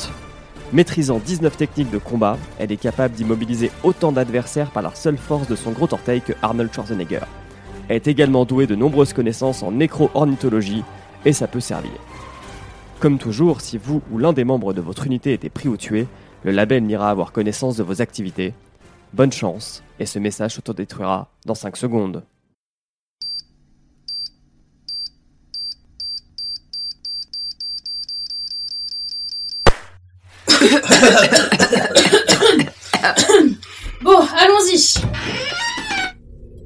[0.71, 5.47] maîtrisant 19 techniques de combat, elle est capable d'immobiliser autant d'adversaires par la seule force
[5.49, 7.19] de son gros orteil que Arnold Schwarzenegger.
[7.89, 10.85] Elle est également douée de nombreuses connaissances en nécro-ornithologie
[11.25, 11.91] et ça peut servir.
[13.01, 16.07] Comme toujours, si vous ou l'un des membres de votre unité était pris ou tué,
[16.43, 18.53] le label n'ira avoir connaissance de vos activités.
[19.11, 22.23] Bonne chance, et ce message s'autodétruira dans 5 secondes.
[34.03, 35.01] Bon, allons-y.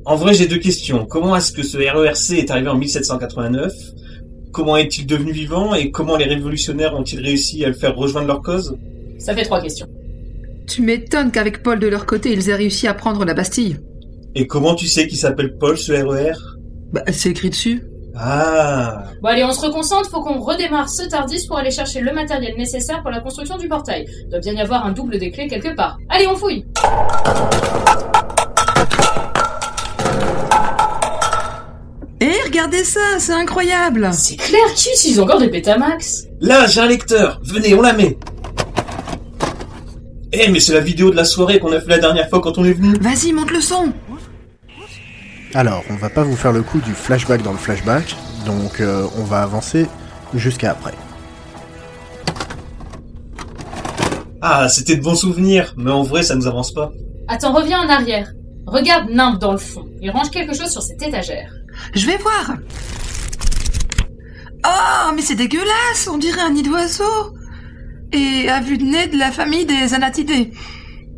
[0.06, 1.06] En vrai, j'ai deux questions.
[1.06, 3.72] Comment est-ce que ce RERC est arrivé en 1789
[4.52, 8.42] Comment est-il devenu vivant Et comment les révolutionnaires ont-ils réussi à le faire rejoindre leur
[8.42, 8.76] cause?
[9.20, 9.88] Ça fait trois questions.
[10.68, 13.78] Tu m'étonnes qu'avec Paul de leur côté, ils aient réussi à prendre la Bastille.
[14.34, 16.34] Et comment tu sais qu'il s'appelle Paul, ce RER
[16.92, 17.84] Bah, c'est écrit dessus.
[18.20, 19.04] Ah.
[19.22, 22.56] Bon allez, on se reconcentre, faut qu'on redémarre ce Tardis pour aller chercher le matériel
[22.58, 24.06] nécessaire pour la construction du portail.
[24.30, 25.98] Doit bien y avoir un double des clés quelque part.
[26.10, 26.66] Allez, on fouille.
[32.20, 34.10] Eh, regardez ça, c'est incroyable.
[34.12, 36.26] C'est clair, qui utilise encore des Betamax.
[36.42, 37.40] Là, j'ai un lecteur.
[37.44, 38.18] Venez, on la met.
[40.34, 42.58] Eh, mais c'est la vidéo de la soirée qu'on a fait la dernière fois quand
[42.58, 42.96] on est venu.
[43.00, 43.94] Vas-y, monte le son
[45.54, 49.08] Alors, on va pas vous faire le coup du flashback dans le flashback, donc euh,
[49.18, 49.88] on va avancer
[50.34, 50.94] jusqu'à après.
[54.42, 56.92] Ah, c'était de bons souvenirs, mais en vrai, ça nous avance pas.
[57.28, 58.32] Attends, reviens en arrière.
[58.68, 59.86] Regarde Nimb dans le fond.
[60.02, 61.52] Il range quelque chose sur cette étagère.
[61.96, 62.58] Je vais voir
[64.66, 67.04] Oh, mais c'est dégueulasse On dirait un nid d'oiseau
[68.12, 70.52] Et à vue de nez de la famille des Anatidés.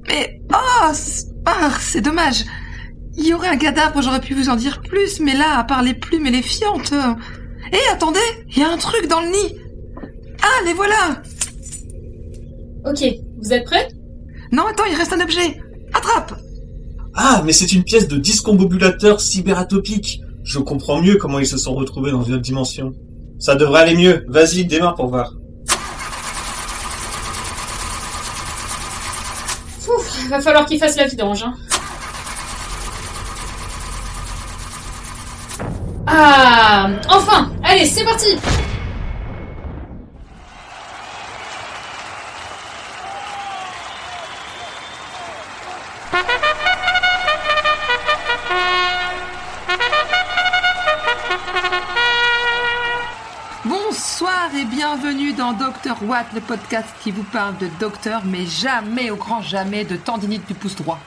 [0.08, 2.44] Mais, oh, c'est ah, c'est dommage
[3.19, 5.84] Il y aurait un cadavre, j'aurais pu vous en dire plus, mais là, à part
[5.84, 6.93] les plumes et les fientes...
[6.93, 7.13] euh,
[7.73, 9.55] Eh, attendez Il y a un truc dans le nid
[10.41, 11.21] Ah, les voilà
[12.86, 13.03] Ok,
[13.41, 13.88] vous êtes prêts?
[14.51, 15.60] Non, attends, il reste un objet
[15.93, 16.34] Attrape
[17.13, 21.75] Ah, mais c'est une pièce de discombobulateur cyberatopique Je comprends mieux comment ils se sont
[21.75, 22.93] retrouvés dans une autre dimension.
[23.38, 24.25] Ça devrait aller mieux.
[24.27, 25.34] Vas-y, démarre pour voir.
[29.88, 31.43] Ouf, va falloir qu'il fasse la vidange.
[31.43, 31.53] Hein.
[36.12, 38.36] Ah, enfin Allez, c'est parti
[53.65, 59.12] Bonsoir et bienvenue dans Dr Watt, le podcast qui vous parle de docteur, mais jamais
[59.12, 60.98] au grand jamais de tendinite du pouce droit.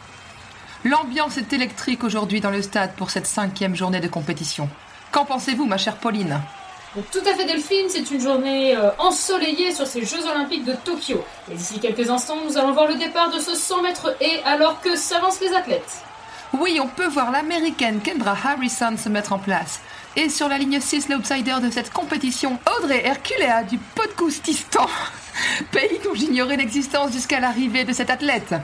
[0.85, 4.69] L'ambiance est électrique aujourd'hui dans le stade pour cette cinquième journée de compétition.
[5.13, 6.41] Qu'en pensez-vous, ma chère Pauline?
[6.97, 10.73] Donc, tout à fait Delphine, c'est une journée euh, ensoleillée sur ces Jeux Olympiques de
[10.73, 11.23] Tokyo.
[11.51, 14.81] Et d'ici quelques instants, nous allons voir le départ de ce 100 mètres et alors
[14.81, 16.03] que s'avancent les athlètes.
[16.59, 19.81] Oui, on peut voir l'américaine Kendra Harrison se mettre en place.
[20.17, 24.87] Et sur la ligne 6, l'outsider de cette compétition, Audrey Herculea du Podkoustistan.
[25.73, 28.55] Pays dont j'ignorais l'existence jusqu'à l'arrivée de cet athlète.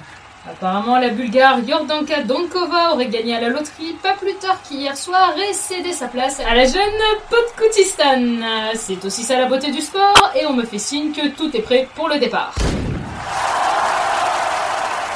[0.47, 5.35] Apparemment, la Bulgare Yordanka Donkova aurait gagné à la loterie pas plus tard qu'hier soir
[5.37, 6.83] et cédé sa place à la jeune
[7.29, 8.73] Podkoutistan.
[8.75, 11.63] C'est aussi ça la beauté du sport et on me fait signe que tout est
[11.63, 12.55] prêt pour le départ.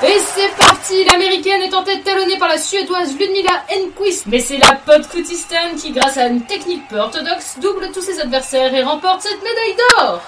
[0.04, 4.26] Et c'est parti L'américaine est en tête talonnée par la suédoise Ludmila Enquist.
[4.26, 8.74] Mais c'est la Podkoutistan qui, grâce à une technique peu orthodoxe, double tous ses adversaires
[8.74, 10.20] et remporte cette médaille d'or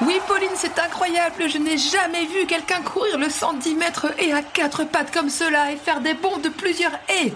[0.00, 1.48] Oui, Pauline, c'est incroyable.
[1.48, 5.72] Je n'ai jamais vu quelqu'un courir le 110 mètres et à quatre pattes comme cela
[5.72, 7.32] et faire des bonds de plusieurs haies.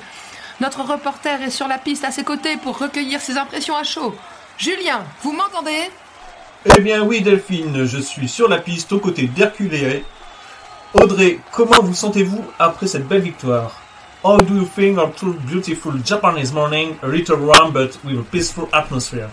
[0.61, 4.15] Notre reporter est sur la piste à ses côtés pour recueillir ses impressions à chaud.
[4.59, 5.91] Julien, vous m'entendez?
[6.65, 10.05] Eh bien oui, Delphine, je suis sur la piste aux côtés d'Hercule.
[10.95, 13.73] Audrey, comment vous sentez-vous après cette belle victoire?
[14.23, 18.69] How do you think of two beautiful Japanese morning, a little warm with a peaceful
[18.73, 19.31] atmosphere?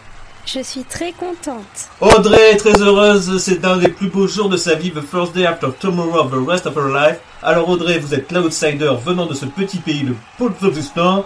[0.51, 1.91] Je suis très contente.
[2.01, 5.35] Audrey est très heureuse, c'est un des plus beaux jours de sa vie, the first
[5.35, 7.19] day after tomorrow of the rest of her life.
[7.43, 11.23] Alors Audrey, vous êtes l'outsider venant de ce petit pays, le Pakistan.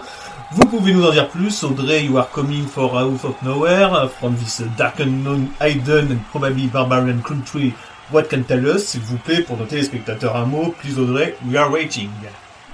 [0.52, 4.36] Vous pouvez nous en dire plus, Audrey, you are coming for out of nowhere, from
[4.36, 7.74] this dark unknown hidden and probably barbarian country.
[8.12, 11.56] What can tell us, s'il vous plaît, pour nos téléspectateurs un mot, please Audrey, we
[11.56, 12.10] are waiting.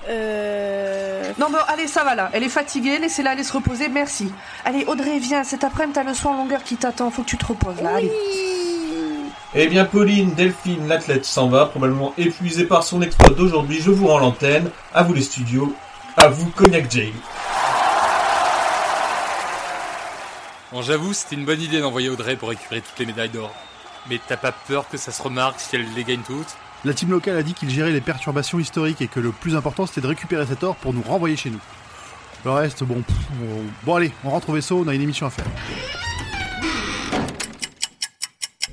[0.10, 1.32] Euh...
[1.39, 2.30] Non, mais allez, ça va là.
[2.34, 4.32] Elle est fatiguée, laissez-la aller se reposer, merci.
[4.65, 7.38] Allez, Audrey, viens, cet après-midi, t'as le soin en longueur qui t'attend, faut que tu
[7.38, 8.12] te reposes là, allez.
[9.56, 13.82] Eh bien, Pauline, Delphine, l'athlète s'en va, probablement épuisée par son exploit d'aujourd'hui.
[13.82, 14.69] Je vous rends l'antenne.
[14.93, 15.74] À vous les studios.
[16.17, 17.12] À vous, Cognac Jay.
[20.72, 23.52] Bon, j'avoue, c'était une bonne idée d'envoyer Audrey pour récupérer toutes les médailles d'or.
[24.08, 26.56] Mais t'as pas peur que ça se remarque si elle les gagne toutes?
[26.86, 29.86] La team locale a dit qu'il gérait les perturbations historiques et que le plus important
[29.86, 31.60] c'était de récupérer cet or pour nous renvoyer chez nous.
[32.46, 33.02] Le reste, bon.
[33.02, 35.46] pff, bon, bon, allez, on rentre au vaisseau, on a une émission à faire.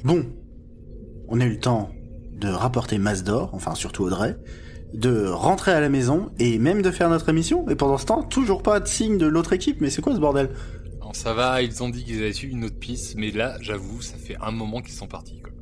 [0.05, 0.25] Bon,
[1.27, 1.90] on a eu le temps
[2.31, 4.37] de rapporter masse d'or, enfin surtout Audrey,
[4.95, 7.69] de rentrer à la maison et même de faire notre émission.
[7.69, 10.21] Et pendant ce temps, toujours pas de signe de l'autre équipe, mais c'est quoi ce
[10.21, 10.51] bordel?
[11.01, 14.01] Non, ça va, ils ont dit qu'ils avaient su une autre piste, mais là, j'avoue,
[14.01, 15.40] ça fait un moment qu'ils sont partis.
[15.40, 15.53] Quoi.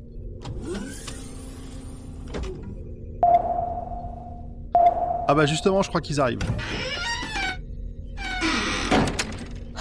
[5.27, 6.39] Ah bah justement, je crois qu'ils arrivent.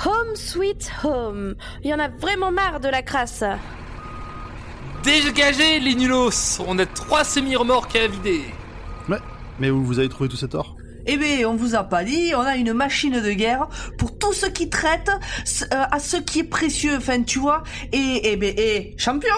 [0.07, 1.55] Home sweet home.
[1.83, 3.45] Il y en a vraiment marre de la crasse.
[5.03, 8.41] Dégagez les nulos On a trois semi-remorques à vider
[9.07, 9.19] Mais,
[9.59, 12.33] mais où vous avez trouvé tout cet or Eh ben, on vous a pas dit,
[12.35, 16.41] on a une machine de guerre pour tout ce qui traite euh, à ce qui
[16.41, 17.63] est précieux, enfin, tu vois.
[17.93, 19.35] Et, eh ben, et, champion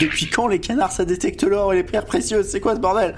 [0.00, 2.48] Depuis quand les canards ça détecte l'or et les pierres précieuses?
[2.48, 3.14] C'est quoi ce bordel?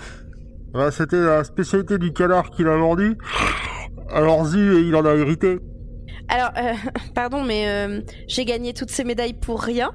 [0.72, 3.16] Bah, C'était la spécialité du canard qu'il a vendu.
[4.10, 5.58] Alors Zu, il en a hérité.
[6.28, 6.74] Alors, euh,
[7.14, 9.92] pardon, mais euh, j'ai gagné toutes ces médailles pour rien.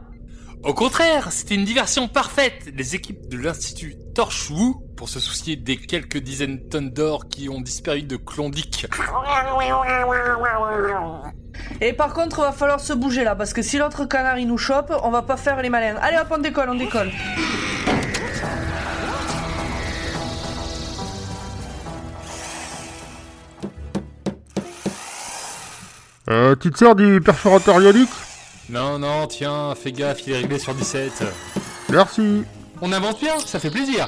[0.63, 5.77] Au contraire, c'était une diversion parfaite Les équipes de l'Institut Torchwood, pour se soucier des
[5.77, 8.87] quelques dizaines de tonnes d'or qui ont disparu de Klondike.
[11.79, 14.57] Et par contre, va falloir se bouger là, parce que si l'autre canard il nous
[14.57, 15.95] chope, on va pas faire les malins.
[16.01, 17.11] Allez hop, on décolle, on décolle.
[26.29, 28.09] Euh, tu te sers du perforateur ionique?
[28.69, 31.23] Non, non, tiens, fais gaffe, il est réglé sur 17.
[31.89, 32.43] Merci.
[32.81, 34.07] On avance bien, ça fait plaisir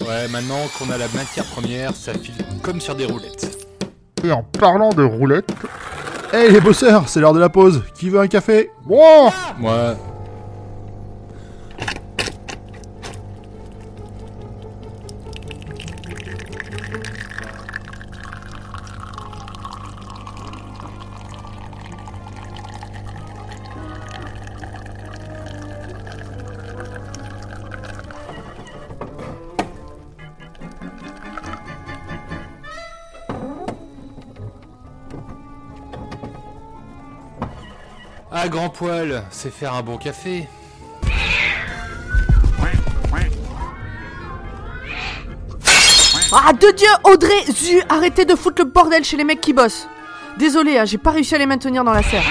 [0.00, 3.58] Ouais, maintenant qu'on a la matière première, ça file comme sur des roulettes.
[4.24, 5.50] Et en parlant de roulette...
[6.32, 7.82] Hey les bosseurs, c'est l'heure de la pause.
[7.94, 8.70] Qui veut un café?
[8.84, 9.94] Bon Moi,
[38.54, 40.46] grand poil, c'est faire un bon café.
[46.32, 49.88] Ah, de Dieu, Audrey, Zu, arrêtez de foutre le bordel chez les mecs qui bossent.
[50.38, 52.22] Désolé, hein, j'ai pas réussi à les maintenir dans la serre.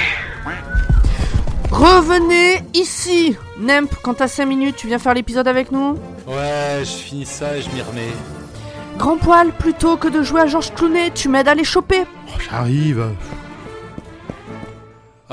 [1.71, 7.03] Revenez ici Nemp, quand t'as 5 minutes, tu viens faire l'épisode avec nous Ouais, je
[7.03, 8.13] finis ça et je m'y remets.
[8.97, 12.05] Grand poil, plutôt que de jouer à George Clooney, tu m'aides à les choper
[12.49, 13.09] J'arrive.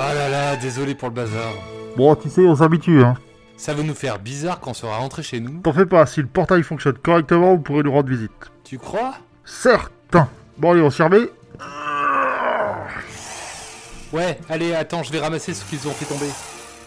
[0.02, 1.52] Ah là là, désolé pour le bazar.
[1.96, 3.14] Bon, tu sais, on s'habitue, hein.
[3.56, 5.60] Ça va nous faire bizarre quand on sera rentré chez nous.
[5.60, 8.30] T'en fais pas, si le portail fonctionne correctement, vous pourrez nous rendre visite.
[8.64, 9.14] Tu crois?
[9.44, 11.28] Certain Bon, allez, on s'y remet
[14.12, 16.30] Ouais, allez, attends, je vais ramasser ce qu'ils ont fait tomber.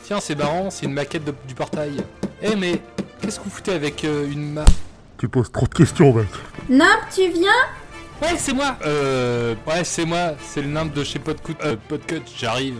[0.03, 2.03] Tiens, c'est marrant, c'est une maquette de- du portail.
[2.41, 2.81] Eh, mais
[3.21, 4.65] qu'est-ce que vous foutez avec euh, une ma...
[5.17, 6.27] Tu poses trop de questions, mec.
[6.69, 7.51] Nimp, tu viens?
[8.21, 9.55] Ouais, c'est moi Euh...
[9.67, 11.55] Ouais, c'est moi, c'est le nymphe de chez Podcut.
[11.63, 12.77] Euh, Podcut, j'arrive.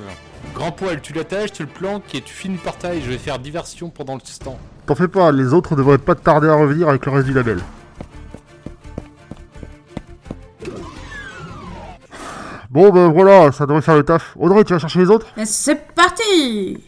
[0.54, 3.02] Grand poil, tu l'attaches, tu le planques et tu finis le portail.
[3.04, 4.58] Je vais faire diversion pendant le stand.
[4.86, 7.60] T'en fais pas, les autres devraient pas tarder à revenir avec le reste du label.
[12.70, 14.36] Bon, ben voilà, ça devrait faire le taf.
[14.38, 15.28] Audrey, tu vas chercher les autres?
[15.38, 16.84] Et C'est parti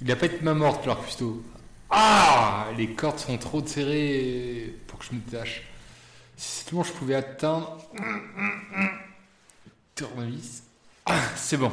[0.00, 1.42] Il a pas été ma morte, leur cuistot.
[1.90, 5.62] Ah Les cordes sont trop serrées pour que je me détache.
[6.36, 7.78] Si seulement je pouvais atteindre.
[9.94, 10.62] Tournevis.
[11.06, 11.72] Ah, c'est bon.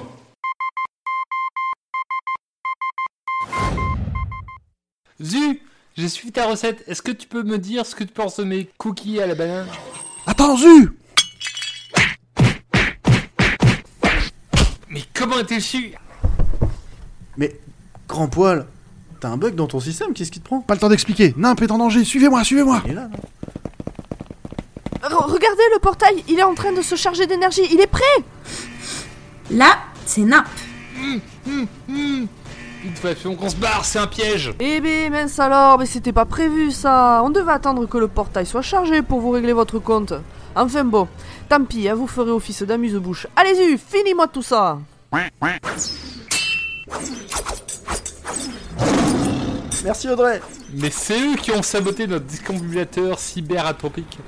[5.22, 5.60] Zu
[5.98, 6.84] J'ai suivi ta recette.
[6.88, 9.36] Est-ce que tu peux me dire ce que tu penses de mes cookies à la
[9.36, 9.68] banane?
[10.26, 10.90] Attends, Zu
[14.90, 15.94] Mais comment a-t-il su?
[17.36, 17.60] Mais,
[18.08, 18.68] grand poil,
[19.20, 20.62] t'as un bug dans ton système, qu'est-ce qui te prend?
[20.62, 21.34] Pas le temps d'expliquer.
[21.36, 22.04] Nimp est en danger.
[22.06, 22.82] Suivez-moi, suivez-moi.
[22.86, 23.18] Il est là, non?
[25.12, 28.04] Regardez le portail, il est en train de se charger d'énergie, il est prêt
[29.52, 30.48] Là, c'est Nap.
[32.86, 36.26] Il faut qu'on se barre, c'est un piège Eh ben mince alors, mais c'était pas
[36.26, 40.14] prévu ça On devait attendre que le portail soit chargé pour vous régler votre compte.
[40.56, 41.08] Enfin bon,
[41.50, 43.28] tant pis, hein, vous ferez office d'amuse-bouche.
[43.36, 44.80] Allez-y, finis-moi tout ça
[49.84, 50.42] Merci Audrey
[50.74, 54.20] Mais c'est eux qui ont saboté notre discombulateur cyber-atopique.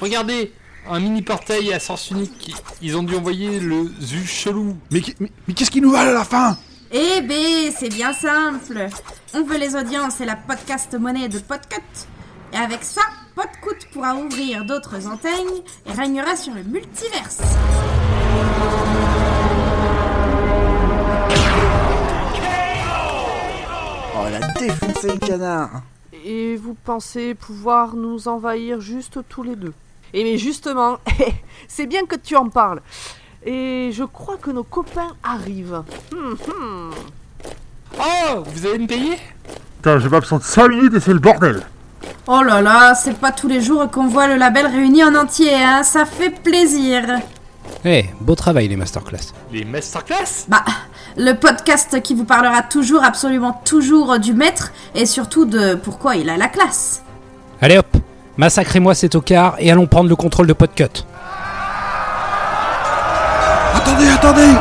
[0.00, 0.52] Regardez,
[0.88, 2.54] un mini portail à sens unique.
[2.82, 4.76] Ils ont dû envoyer le Zu chelou.
[4.90, 6.56] Mais, qui- mais- mais qu'est-ce qu'ils nous valent à la fin?
[6.92, 8.86] Eh ben, c'est bien simple.
[9.34, 11.80] On veut les audiences et la podcast monnaie de Podcut.
[12.52, 13.02] Et avec ça,
[13.34, 17.38] Podcut pourra ouvrir d'autres enseignes et régnera sur le multiverse.
[24.16, 25.82] Oh, elle a défoncé le canard
[26.24, 29.72] Et vous pensez pouvoir nous envahir juste tous les deux?
[30.14, 30.98] Et mais justement,
[31.68, 32.80] c'est bien que tu en parles.
[33.44, 35.82] Et je crois que nos copains arrivent.
[36.12, 36.90] Hum, hum.
[37.98, 39.18] Oh, vous allez me payer?
[39.76, 41.62] Putain, j'ai pas besoin de 5 minutes et c'est le bordel.
[42.28, 45.52] Oh là là, c'est pas tous les jours qu'on voit le label réuni en entier,
[45.52, 45.82] hein.
[45.82, 47.02] Ça fait plaisir.
[47.84, 49.32] Eh, beau travail les masterclass.
[49.52, 50.46] Les masterclass?
[50.48, 50.64] Bah,
[51.16, 56.30] le podcast qui vous parlera toujours, absolument toujours du maître et surtout de pourquoi il
[56.30, 57.02] a la classe.
[57.60, 57.96] Allez hop,
[58.36, 61.04] massacrez-moi cet ocard et allons prendre le contrôle de Podcut.
[63.74, 64.52] Attendez, attendez.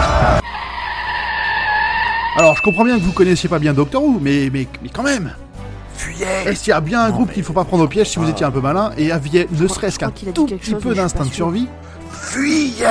[2.36, 5.04] Alors, je comprends bien que vous connaissiez pas bien Doctor Who, mais, mais, mais quand
[5.04, 5.34] même.
[5.96, 8.18] Fuyez Est-ce qu'il y a bien un groupe qu'il faut pas prendre au piège si
[8.18, 10.72] vous étiez un peu malin et aviez ne serait-ce qu'un qu'il a dit tout petit
[10.72, 11.68] chose, peu d'instinct de survie.
[12.12, 12.86] Fuyez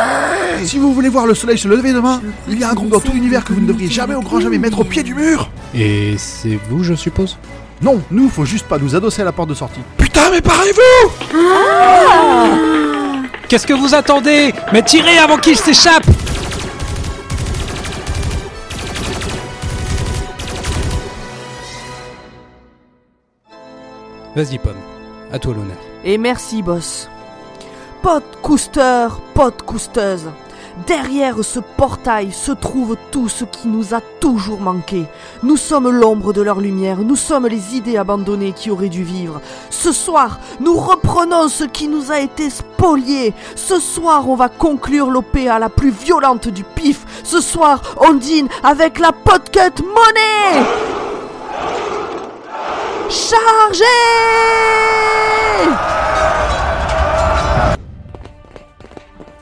[0.64, 3.00] Si vous voulez voir le soleil se lever demain, il y a un groupe dans
[3.00, 5.50] tout l'univers que vous ne devriez jamais au grand jamais mettre au pied du mur.
[5.74, 7.38] Et c'est vous, je suppose?
[7.82, 9.80] Non, nous, faut juste pas nous adosser à la porte de sortie.
[10.12, 11.10] Putain, mais parez-vous
[13.48, 16.04] Qu'est-ce que vous attendez Mais tirez avant qu'il s'échappe
[24.36, 24.76] Vas-y, Pomme.
[25.32, 25.78] À toi l'honneur.
[26.04, 27.08] Et merci, boss.
[28.02, 30.28] Podcouster, podcousteuse.
[30.86, 35.04] Derrière ce portail se trouve tout ce qui nous a toujours manqué.
[35.42, 39.40] Nous sommes l'ombre de leur lumière, nous sommes les idées abandonnées qui auraient dû vivre.
[39.70, 43.34] Ce soir, nous reprenons ce qui nous a été spolié.
[43.54, 47.04] Ce soir, on va conclure l'OPA la plus violente du pif.
[47.22, 50.66] Ce soir, on dîne avec la Podcut Money
[53.08, 53.84] Chargez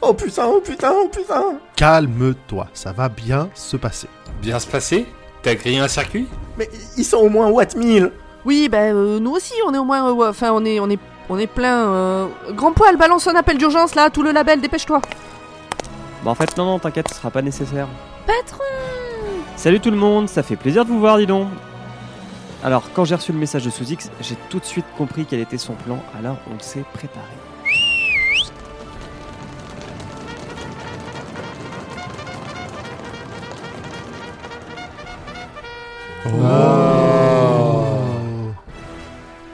[0.03, 1.42] Oh putain, oh putain, oh putain
[1.76, 4.09] Calme-toi, ça va bien se passer.
[4.40, 5.07] Bien se passer?
[5.42, 6.26] T'as grillé un circuit?
[6.59, 8.11] Mais ils sont au moins Watt 1000
[8.44, 10.98] Oui, ben euh, nous aussi, on est au moins, euh, enfin, on est, on est,
[11.28, 11.88] on est plein.
[11.90, 15.01] euh, Grand poil, balance un appel d'urgence là, tout le label, dépêche-toi.
[16.22, 17.88] Bah en fait non non t'inquiète ce sera pas nécessaire.
[18.26, 18.62] Patron
[19.57, 21.48] Salut tout le monde, ça fait plaisir de vous voir dis donc.
[22.62, 25.57] Alors quand j'ai reçu le message de Sous-X, j'ai tout de suite compris quel était
[25.57, 27.24] son plan, alors on s'est préparé.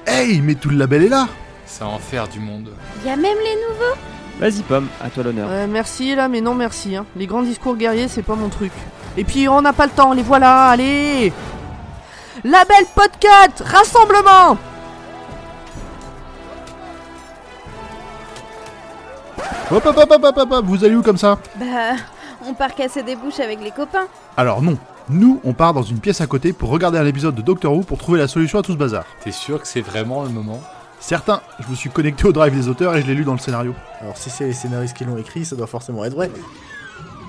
[0.06, 1.28] Hey, mais tout le label est là
[1.64, 2.70] Ça en faire du monde.
[3.04, 3.96] Y a même les nouveaux?
[4.40, 5.48] Vas-y Pomme, à toi l'honneur.
[5.50, 6.96] Euh, merci là, mais non merci.
[6.96, 7.06] Hein.
[7.14, 8.72] Les grands discours guerriers, c'est pas mon truc.
[9.16, 11.32] Et puis on n'a pas le temps, les voilà, allez
[12.44, 14.58] Label podcast, rassemblement
[19.70, 21.38] Hop, hop, hop, hop, hop, hop, hop, vous allez où comme ça?
[21.56, 21.94] Bah,
[22.46, 24.06] on part casser des bouches avec les copains.
[24.36, 24.76] Alors non,
[25.08, 27.82] nous, on part dans une pièce à côté pour regarder un épisode de Doctor Who
[27.82, 29.04] pour trouver la solution à tout ce bazar.
[29.22, 30.60] T'es sûr que c'est vraiment le moment?
[30.98, 33.38] Certain, je me suis connecté au drive des auteurs et je l'ai lu dans le
[33.38, 33.72] scénario.
[34.00, 36.30] Alors si c'est les scénaristes qui l'ont écrit, ça doit forcément être vrai.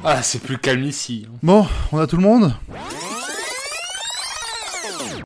[0.04, 1.28] Ah, c'est plus calme ici.
[1.44, 2.54] Bon, on a tout le monde?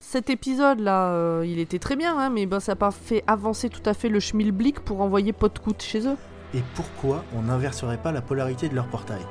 [0.01, 3.23] Cet épisode là, euh, il était très bien, hein, mais ben, ça n'a pas fait
[3.27, 6.17] avancer tout à fait le schmilblick pour envoyer Podcoot chez eux.
[6.53, 9.21] Et pourquoi on n'inverserait pas la polarité de leur portail?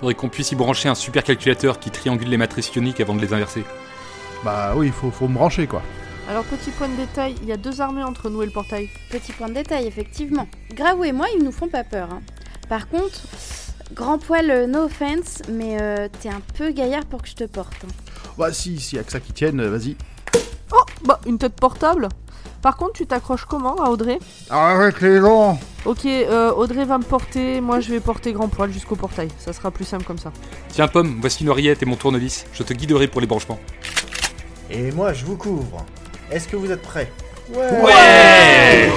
[0.00, 3.20] Faudrait qu'on puisse y brancher un super calculateur qui triangule les matrices ioniques avant de
[3.20, 3.64] les inverser.
[4.42, 5.82] Bah oui, faut, faut me brancher quoi.
[6.28, 8.88] Alors, petit point de détail, il y a deux armées entre nous et le portail.
[9.10, 10.48] Petit point de détail, effectivement.
[10.72, 12.08] Gravou et moi, ils nous font pas peur.
[12.12, 12.22] hein.
[12.68, 13.20] Par contre,
[13.94, 17.44] grand poil, euh, no offense, mais euh, t'es un peu gaillard pour que je te
[17.44, 17.74] porte.
[17.84, 17.88] hein.
[18.38, 19.96] Bah si, s'il y a que ça qui tienne, euh, vas-y.
[20.72, 22.08] Oh, bah, une tête portable.
[22.62, 24.18] Par contre, tu t'accroches comment à Audrey
[24.50, 28.70] Avec les dents Ok, euh, Audrey va me porter, moi je vais porter grand poil
[28.70, 29.28] jusqu'au portail.
[29.38, 30.30] Ça sera plus simple comme ça.
[30.68, 32.44] Tiens, Pomme, voici une oreillette et mon tournevis.
[32.52, 33.58] Je te guiderai pour les branchements.
[34.70, 35.84] Et moi, je vous couvre.
[36.30, 37.10] Est-ce que vous êtes prêts
[37.54, 38.90] Ouais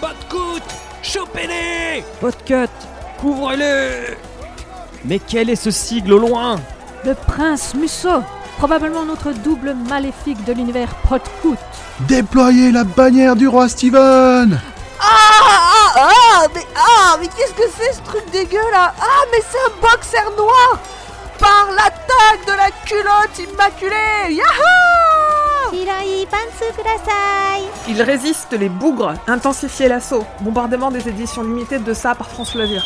[0.00, 0.62] Pas de coude
[1.02, 2.68] Chopez-les Podcut
[3.20, 4.16] Couvrez-les
[5.04, 6.56] Mais quel est ce sigle au loin?
[7.04, 8.22] Le prince Musso,
[8.58, 11.58] probablement notre double maléfique de l'univers Podcoot.
[12.00, 14.60] Déployez la bannière du roi Steven
[15.00, 18.92] Ah ah ah mais ah mais qu'est-ce que c'est ce truc dégueu là?
[19.00, 20.80] Ah mais c'est un boxer noir
[21.38, 25.72] par l'attaque de la culotte immaculée Yahoo
[27.88, 29.14] Il résiste les bougres.
[29.28, 30.24] Intensifiez l'assaut.
[30.40, 32.82] Bombardement des éditions limitées de ça par France Loisir.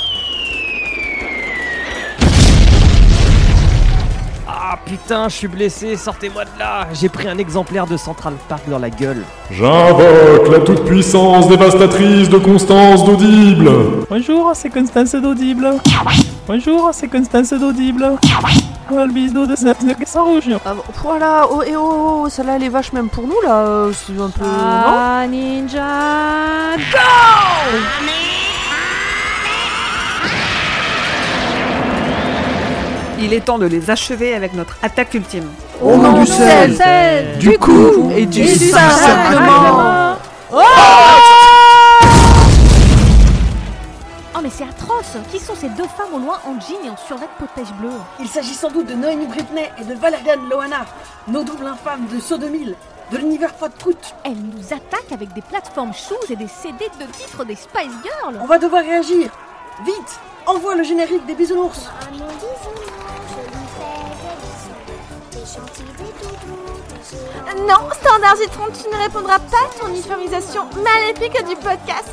[4.74, 8.62] Ah putain, je suis blessé, sortez-moi de là J'ai pris un exemplaire de Central Park
[8.70, 9.22] dans la gueule.
[9.50, 13.70] J'invoque la toute-puissance dévastatrice de Constance d'Audible.
[14.08, 15.74] Bonjour, c'est Constance d'Audible.
[16.48, 18.12] Bonjour, c'est Constance d'Audible.
[18.90, 19.76] Oh, le bisou de cette
[20.14, 20.48] rouge.
[20.64, 23.92] Ah, Voilà, oh et oh, oh, celle-là elle est vache même pour nous là, euh,
[23.92, 24.42] c'est un peu...
[24.42, 25.82] Ah, ninja
[33.24, 35.48] Il est temps de les achever avec notre attaque ultime.
[35.80, 40.16] Au nom du sel, du coup et du du sacrement.
[44.34, 46.96] Oh mais c'est atroce Qui sont ces deux femmes au loin en jean et en
[46.96, 47.90] survêt de potage bleu?
[48.18, 50.84] Il s'agit sans doute de Noémie Britney et de Valerian Loana,
[51.28, 52.74] nos doubles infâmes de Saut 2000,
[53.12, 54.14] de l'univers Podcoot.
[54.24, 58.40] Elles nous attaquent avec des plateformes shoes et des CD de titres des Spice Girls
[58.42, 59.30] On va devoir réagir.
[59.86, 61.88] Vite, envoie le générique des bisounours.
[67.68, 72.10] Non, Standard Citron, tu ne répondras pas à ton uniformisation maléfique du podcast.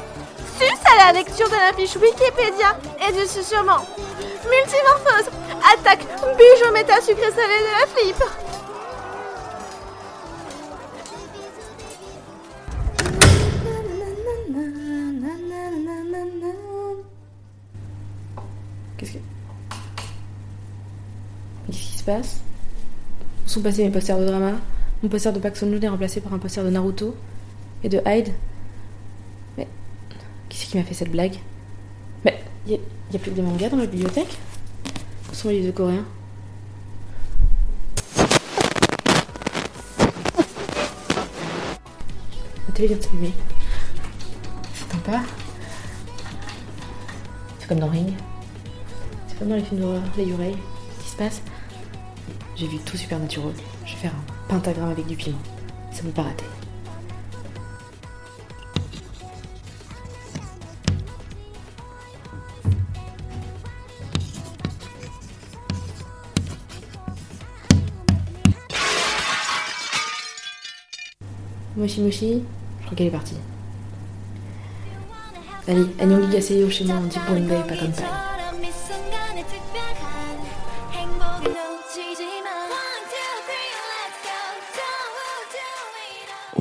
[0.57, 2.77] Sus à la lecture de la fiche Wikipédia
[3.07, 3.85] et du susurrement.
[4.49, 5.31] Multimorphose,
[5.73, 6.05] attaque,
[6.37, 8.23] bijou méta sucré salé de la flip.
[18.97, 19.19] Qu'est-ce que.
[21.67, 22.41] Qu'est-ce qui se passe?
[23.49, 24.51] Sont passés mes posters de drama
[25.01, 27.15] Mon poster de Paxson Jun est remplacé par un poster de Naruto
[27.83, 28.29] et de Hyde.
[29.57, 29.67] Mais.
[30.49, 31.37] Qui c'est qui m'a fait cette blague?
[32.23, 32.43] Mais.
[32.67, 32.77] Y a,
[33.11, 34.37] y a plus que des mangas dans la bibliothèque?
[35.31, 36.05] Où sont les livres de coréens
[42.67, 43.33] La télé vient de s'allumer.
[44.89, 45.21] T'entends pas?
[47.59, 48.13] C'est comme dans Ring.
[49.27, 50.51] C'est comme dans les films d'horreur, les Yurei.
[50.51, 51.41] Qu'est-ce qui se passe?
[52.59, 53.53] J'ai vu tout Supernatural.
[53.85, 55.37] Je vais faire un pentagramme avec du piment.
[55.93, 56.43] Ça peut pas rater.
[71.77, 72.43] Moshi Moshi,
[72.81, 73.35] je crois qu'elle est partie.
[75.65, 78.29] Allez, Annyeong Gigaseo chez moi, on dit Bombay, pas comme paille.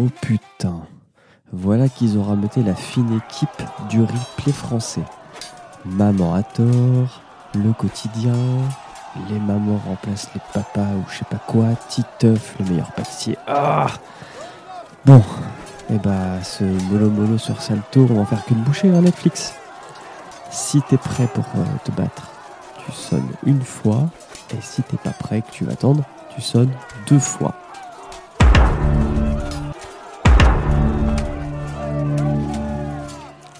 [0.00, 0.82] Oh putain.
[1.52, 5.02] Voilà qu'ils ont rameuté la fine équipe du replay français.
[5.84, 7.22] Maman à tort,
[7.54, 8.36] le quotidien,
[9.28, 13.36] les mamans remplacent les papas ou je sais pas quoi, Titeuf, le meilleur pâtissier.
[13.48, 13.88] Ah
[15.04, 15.20] Bon,
[15.90, 19.54] et bah ce mollo mollo sur Salto, on va en faire qu'une bouchée hein, Netflix.
[20.50, 22.30] Si t'es prêt pour euh, te battre,
[22.84, 24.08] tu sonnes une fois,
[24.54, 26.04] et si t'es pas prêt que tu vas attendre,
[26.36, 26.70] tu sonnes
[27.08, 27.54] deux fois.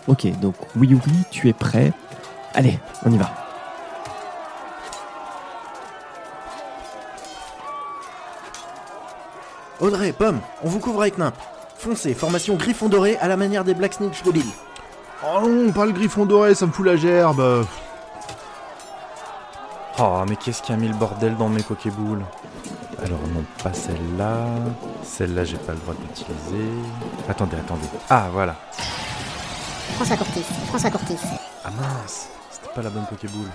[0.09, 1.93] Ok, donc oui oui, tu es prêt.
[2.55, 3.31] Allez, on y va.
[9.81, 11.35] Audrey, Pomme, on vous couvre avec Nimp.
[11.77, 14.51] Foncez, formation griffon doré à la manière des Black Snitch de l'île.
[15.25, 17.65] Oh non, pas le griffon doré, ça me fout la gerbe.
[20.01, 22.25] Oh, mais qu'est-ce qui a mis le bordel dans mes Pokéboules
[23.05, 24.47] Alors non, pas celle-là.
[25.05, 26.71] Celle-là, j'ai pas le droit d'utiliser.
[27.29, 27.89] Attendez, attendez.
[28.09, 28.57] Ah, voilà.
[29.95, 31.17] François Courtis, François Courtis.
[31.65, 33.49] Ah mince, c'était pas la bonne Pokéboule.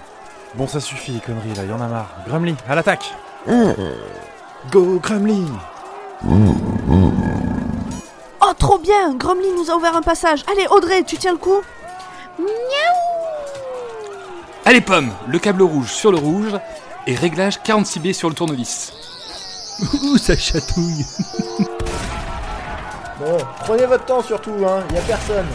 [0.55, 2.09] Bon, ça suffit les conneries là, y en a marre.
[2.27, 3.13] Grumly, à l'attaque
[4.71, 5.45] Go Grumly
[8.41, 10.43] Oh, trop bien Gromly nous a ouvert un passage.
[10.51, 11.61] Allez, Audrey, tu tiens le coup
[14.65, 16.57] Allez pomme, le câble rouge sur le rouge
[17.05, 18.93] et réglage 46B sur le tournevis.
[20.03, 21.05] Ouh, ça chatouille.
[23.19, 25.47] Bon, prenez votre temps surtout, hein, y a personne.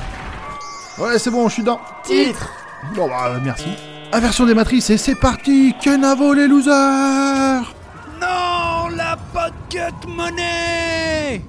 [1.01, 1.81] Ouais, c'est bon, je suis dans.
[2.03, 2.51] Titre.
[2.95, 3.69] Bon bah merci.
[4.13, 7.75] Inversion des matrices et c'est parti Kenavo les losers?
[8.21, 11.43] Non, la pocket monnaie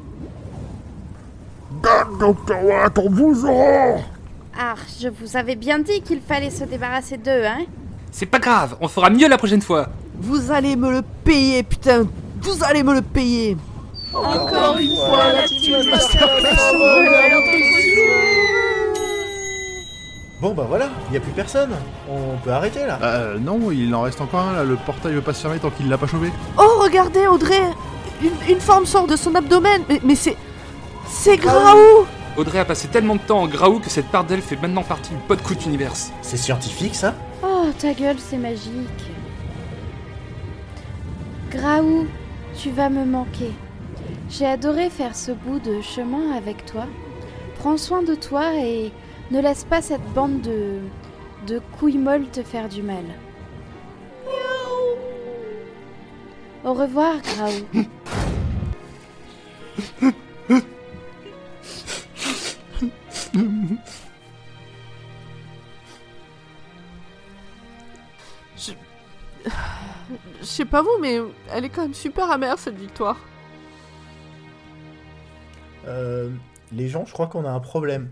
[2.19, 4.01] Docteur Watt, on vous aura
[4.59, 7.65] Ah, je vous avais bien dit qu'il fallait se débarrasser d'eux, hein.
[8.11, 9.87] C'est pas grave, on fera mieux la prochaine fois.
[10.19, 12.05] Vous allez me le payer, putain.
[12.41, 13.55] Vous allez me le payer.
[14.13, 15.89] Encore une fois, l'attitude
[20.41, 21.71] Bon bah voilà, y a plus personne.
[22.09, 22.97] On peut arrêter là.
[23.03, 25.69] Euh, non, il en reste encore un là, le portail veut pas se fermer tant
[25.69, 26.31] qu'il l'a pas chauffé.
[26.57, 27.61] Oh, regardez, Audrey
[28.21, 30.35] une, une forme sort de son abdomen Mais, mais c'est...
[31.07, 32.05] C'est Graou
[32.37, 35.09] Audrey a passé tellement de temps en Graou que cette part d'elle fait maintenant partie
[35.09, 36.11] du Podcoot Universe.
[36.21, 37.15] C'est scientifique ça?
[37.43, 39.11] Oh, ta gueule, c'est magique.
[41.51, 42.07] Graou,
[42.55, 43.51] tu vas me manquer.
[44.29, 46.85] J'ai adoré faire ce bout de chemin avec toi.
[47.57, 48.91] Prends soin de toi et
[49.31, 50.79] ne laisse pas cette bande de.
[51.47, 53.05] de couilles molles te faire du mal.
[56.65, 57.51] Au revoir, Graou.
[68.57, 68.71] Je...
[70.41, 71.19] Je sais pas vous, mais
[71.53, 73.17] elle est quand même super amère cette victoire.
[75.87, 76.29] Euh,
[76.71, 78.09] les gens, je crois qu'on a un problème.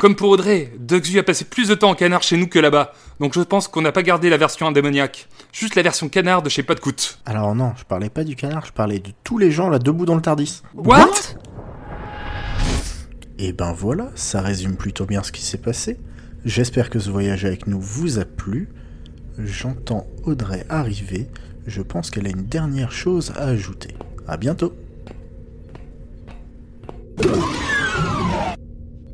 [0.00, 2.92] Comme pour Audrey, Duxu a passé plus de temps en canard chez nous que là-bas,
[3.20, 5.28] donc je pense qu'on n'a pas gardé la version indémoniaque.
[5.52, 7.18] Juste la version canard de chez Podcoot.
[7.24, 10.06] Alors non, je parlais pas du canard, je parlais de tous les gens là debout
[10.06, 10.62] dans le Tardis.
[10.74, 11.10] What?
[13.38, 15.98] Et ben voilà, ça résume plutôt bien ce qui s'est passé.
[16.44, 18.68] J'espère que ce voyage avec nous vous a plu.
[19.38, 21.28] J'entends Audrey arriver.
[21.66, 23.94] Je pense qu'elle a une dernière chose à ajouter.
[24.26, 24.72] À bientôt.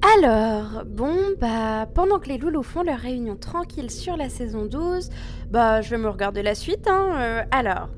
[0.03, 5.11] Alors, bon, bah, pendant que les loulous font leur réunion tranquille sur la saison 12,
[5.51, 7.13] bah, je vais me regarder la suite, hein.
[7.15, 7.89] Euh, alors,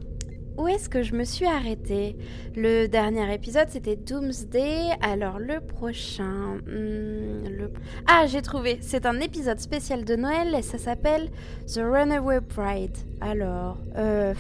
[0.59, 2.17] où est-ce que je me suis arrêtée?
[2.55, 4.91] Le dernier épisode, c'était Doomsday.
[5.01, 6.59] Alors, le prochain.
[6.67, 7.69] hmm.
[8.07, 8.79] Ah, j'ai trouvé.
[8.81, 11.31] C'est un épisode spécial de Noël et ça s'appelle
[11.67, 12.97] The Runaway Bride.
[13.21, 14.35] Alors, euh.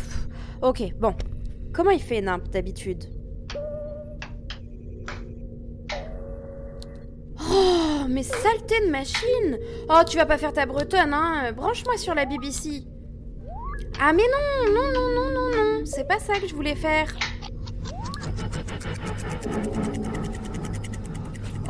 [0.62, 1.14] Ok, bon.
[1.72, 3.04] Comment il fait, Nimp, d'habitude?
[7.50, 9.58] Oh, mais saleté de machine.
[9.88, 11.52] Oh, tu vas pas faire ta bretonne, hein.
[11.52, 12.84] Branche-moi sur la BBC.
[14.00, 17.14] Ah mais non, non, non, non, non, non, c'est pas ça que je voulais faire.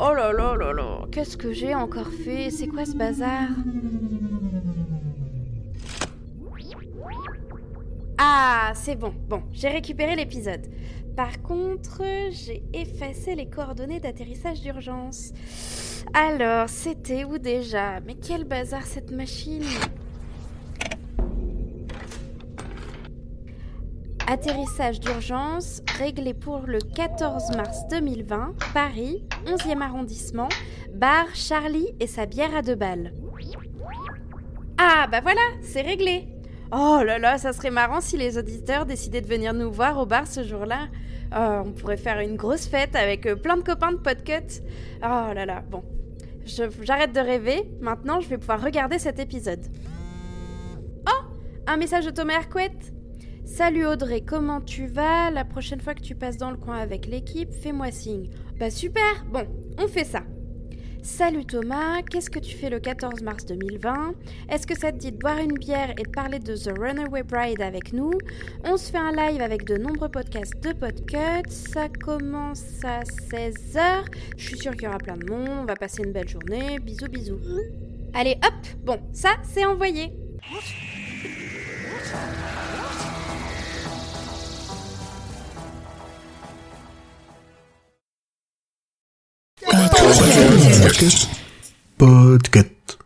[0.01, 2.51] Oh là là là là, qu'est-ce que j'ai encore fait?
[2.51, 3.49] C'est quoi ce bazar?
[8.19, 10.67] Ah, c'est bon, bon, j'ai récupéré l'épisode.
[11.17, 15.33] Par contre, j'ai effacé les coordonnées d'atterrissage d'urgence.
[16.13, 18.01] Alors, c'était où déjà?
[18.01, 19.63] Mais quel bazar cette machine
[24.27, 30.49] Atterrissage d'urgence réglé pour le 14 mars 2020, Paris, 11e arrondissement,
[30.95, 33.13] bar Charlie et sa bière à deux balles.
[34.79, 36.34] Ah bah voilà, c'est réglé.
[36.77, 40.07] Oh là là, ça serait marrant si les auditeurs décidaient de venir nous voir au
[40.07, 40.89] bar ce jour-là.
[41.33, 44.61] Oh, on pourrait faire une grosse fête avec euh, plein de copains de podcut.
[45.01, 45.85] Oh là là, bon.
[46.83, 49.65] J'arrête de rêver, maintenant je vais pouvoir regarder cet épisode.
[51.09, 51.25] Oh
[51.69, 52.73] Un message de Thomas Hercouet
[53.45, 55.31] Salut Audrey, comment tu vas?
[55.31, 58.31] La prochaine fois que tu passes dans le coin avec l'équipe, fais-moi signe.
[58.59, 59.47] Bah super, bon,
[59.79, 60.23] on fait ça.
[61.05, 64.15] Salut Thomas, qu'est-ce que tu fais le 14 mars 2020
[64.49, 67.23] Est-ce que ça te dit de boire une bière et de parler de The Runaway
[67.23, 68.11] Bride avec nous?
[68.65, 71.51] On se fait un live avec de nombreux podcasts de Podcut.
[71.51, 74.07] Ça commence à 16h.
[74.39, 75.51] Je suis sûre qu'il y aura plein de monde.
[75.51, 76.79] On va passer une belle journée.
[76.79, 77.39] Bisous, bisous.
[78.15, 80.11] Allez, hop Bon, ça, c'est envoyé.
[90.95, 91.27] podcast.
[91.99, 93.04] Podcast.